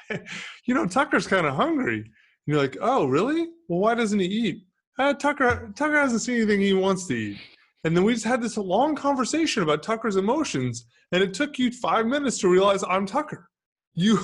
you 0.66 0.74
know, 0.74 0.86
Tucker's 0.86 1.28
kind 1.28 1.46
of 1.46 1.56
hungry 1.56 2.10
you're 2.46 2.58
like, 2.58 2.78
oh, 2.82 3.06
really? 3.06 3.48
Well, 3.68 3.80
why 3.80 3.96
doesn't 3.96 4.20
he 4.20 4.26
eat? 4.26 4.66
Uh, 5.00 5.14
Tucker 5.14 5.72
Tucker 5.76 5.98
hasn't 5.98 6.22
seen 6.22 6.36
anything 6.36 6.62
he 6.62 6.74
wants 6.74 7.08
to 7.08 7.14
eat. 7.14 7.40
And 7.84 7.96
then 7.96 8.04
we 8.04 8.14
just 8.14 8.26
had 8.26 8.42
this 8.42 8.58
long 8.58 8.96
conversation 8.96 9.64
about 9.64 9.84
Tucker's 9.84 10.16
emotions, 10.16 10.86
and 11.12 11.24
it 11.24 11.34
took 11.34 11.58
you 11.60 11.72
five 11.72 12.06
minutes 12.06 12.38
to 12.40 12.48
realize 12.48 12.84
I'm 12.84 13.06
Tucker. 13.06 13.50
You 13.94 14.20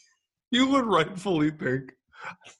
you 0.50 0.68
would 0.68 0.84
rightfully 0.84 1.50
think 1.50 1.92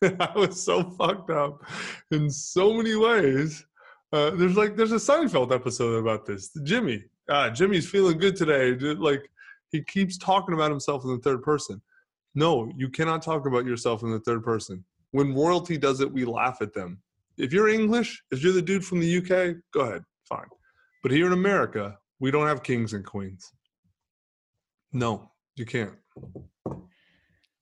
that 0.01 0.21
I 0.21 0.39
was 0.39 0.63
so 0.63 0.83
fucked 0.83 1.31
up 1.31 1.65
in 2.11 2.31
so 2.31 2.73
many 2.75 2.97
ways. 2.97 3.65
Uh, 4.13 4.31
there's 4.31 4.57
like 4.57 4.77
there's 4.77 4.93
a 4.93 4.97
Seinfeld 4.97 5.55
episode 5.55 5.95
about 5.97 6.27
this. 6.27 6.51
Jimmy, 6.65 7.05
ah, 7.29 7.51
Jimmy's 7.51 7.89
feeling 7.89 8.19
good 8.19 8.37
today. 8.37 8.73
Like 8.95 9.31
he 9.71 9.83
keeps 9.83 10.19
talking 10.19 10.55
about 10.55 10.71
himself 10.71 11.05
in 11.05 11.11
the 11.11 11.19
third 11.19 11.43
person. 11.43 11.81
No, 12.35 12.73
you 12.77 12.89
cannot 12.89 13.23
talk 13.23 13.47
about 13.47 13.67
yourself 13.67 14.03
in 14.03 14.11
the 14.11 14.21
third 14.21 14.43
person. 14.43 14.85
When 15.13 15.35
royalty 15.35 15.77
does 15.77 16.01
it, 16.01 16.13
we 16.13 16.25
laugh 16.25 16.59
at 16.61 16.73
them. 16.73 17.01
If 17.37 17.53
you're 17.53 17.69
English, 17.69 18.23
if 18.31 18.43
you're 18.43 18.53
the 18.53 18.63
dude 18.63 18.85
from 18.85 19.01
the 19.01 19.19
UK, 19.19 19.57
go 19.73 19.81
ahead, 19.81 20.05
fine. 20.29 20.47
But 21.03 21.13
here 21.13 21.27
in 21.27 21.33
America, 21.33 21.97
we 22.21 22.31
don't 22.31 22.47
have 22.47 22.63
kings 22.63 22.93
and 22.93 23.05
queens. 23.05 23.53
No, 24.93 25.31
you 25.57 25.65
can't. 25.65 25.95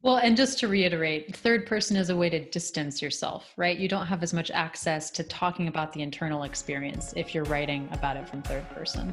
Well, 0.03 0.17
and 0.17 0.37
just 0.37 0.59
to 0.61 0.69
reiterate, 0.69 1.37
third 1.37 1.67
person 1.67 1.97
is 1.97 2.11
a 2.11 2.17
way 2.17 2.31
to 2.31 2.45
distance 2.51 3.03
yourself, 3.03 3.53
right? 3.57 3.77
You 3.77 3.89
don't 3.89 4.07
have 4.07 4.23
as 4.23 4.33
much 4.33 4.51
access 4.51 5.11
to 5.11 5.25
talking 5.25 5.69
about 5.69 5.93
the 5.93 6.03
internal 6.03 6.45
experience 6.45 7.13
if 7.17 7.35
you're 7.35 7.45
writing 7.45 7.89
about 7.93 8.17
it 8.17 8.29
from 8.29 8.43
third 8.43 8.69
person. 8.71 9.13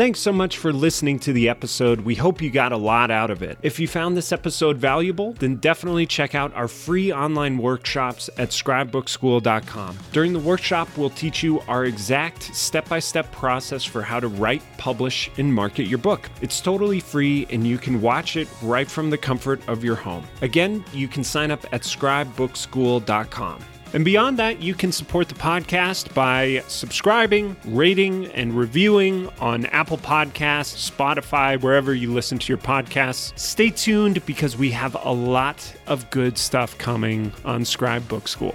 Thanks 0.00 0.20
so 0.20 0.32
much 0.32 0.56
for 0.56 0.72
listening 0.72 1.18
to 1.18 1.32
the 1.34 1.50
episode. 1.50 2.00
We 2.00 2.14
hope 2.14 2.40
you 2.40 2.48
got 2.48 2.72
a 2.72 2.76
lot 2.78 3.10
out 3.10 3.30
of 3.30 3.42
it. 3.42 3.58
If 3.60 3.78
you 3.78 3.86
found 3.86 4.16
this 4.16 4.32
episode 4.32 4.78
valuable, 4.78 5.34
then 5.34 5.56
definitely 5.56 6.06
check 6.06 6.34
out 6.34 6.54
our 6.54 6.68
free 6.68 7.12
online 7.12 7.58
workshops 7.58 8.30
at 8.38 8.48
scribebookschool.com. 8.48 9.98
During 10.12 10.32
the 10.32 10.38
workshop, 10.38 10.88
we'll 10.96 11.10
teach 11.10 11.42
you 11.42 11.60
our 11.68 11.84
exact 11.84 12.44
step 12.56 12.88
by 12.88 12.98
step 12.98 13.30
process 13.30 13.84
for 13.84 14.00
how 14.00 14.18
to 14.18 14.28
write, 14.28 14.62
publish, 14.78 15.30
and 15.36 15.52
market 15.52 15.84
your 15.84 15.98
book. 15.98 16.30
It's 16.40 16.62
totally 16.62 17.00
free 17.00 17.46
and 17.50 17.66
you 17.66 17.76
can 17.76 18.00
watch 18.00 18.38
it 18.38 18.48
right 18.62 18.90
from 18.90 19.10
the 19.10 19.18
comfort 19.18 19.60
of 19.68 19.84
your 19.84 19.96
home. 19.96 20.26
Again, 20.40 20.82
you 20.94 21.08
can 21.08 21.22
sign 21.22 21.50
up 21.50 21.66
at 21.74 21.82
scribebookschool.com. 21.82 23.64
And 23.92 24.04
beyond 24.04 24.38
that, 24.38 24.62
you 24.62 24.74
can 24.74 24.92
support 24.92 25.28
the 25.28 25.34
podcast 25.34 26.14
by 26.14 26.62
subscribing, 26.68 27.56
rating, 27.64 28.26
and 28.26 28.56
reviewing 28.56 29.28
on 29.40 29.66
Apple 29.66 29.98
Podcasts, 29.98 30.90
Spotify, 30.90 31.60
wherever 31.60 31.92
you 31.92 32.12
listen 32.12 32.38
to 32.38 32.48
your 32.48 32.58
podcasts. 32.58 33.36
Stay 33.38 33.70
tuned 33.70 34.24
because 34.26 34.56
we 34.56 34.70
have 34.70 34.96
a 35.02 35.12
lot 35.12 35.74
of 35.86 36.08
good 36.10 36.38
stuff 36.38 36.78
coming 36.78 37.32
on 37.44 37.64
Scribe 37.64 38.06
Book 38.08 38.28
School. 38.28 38.54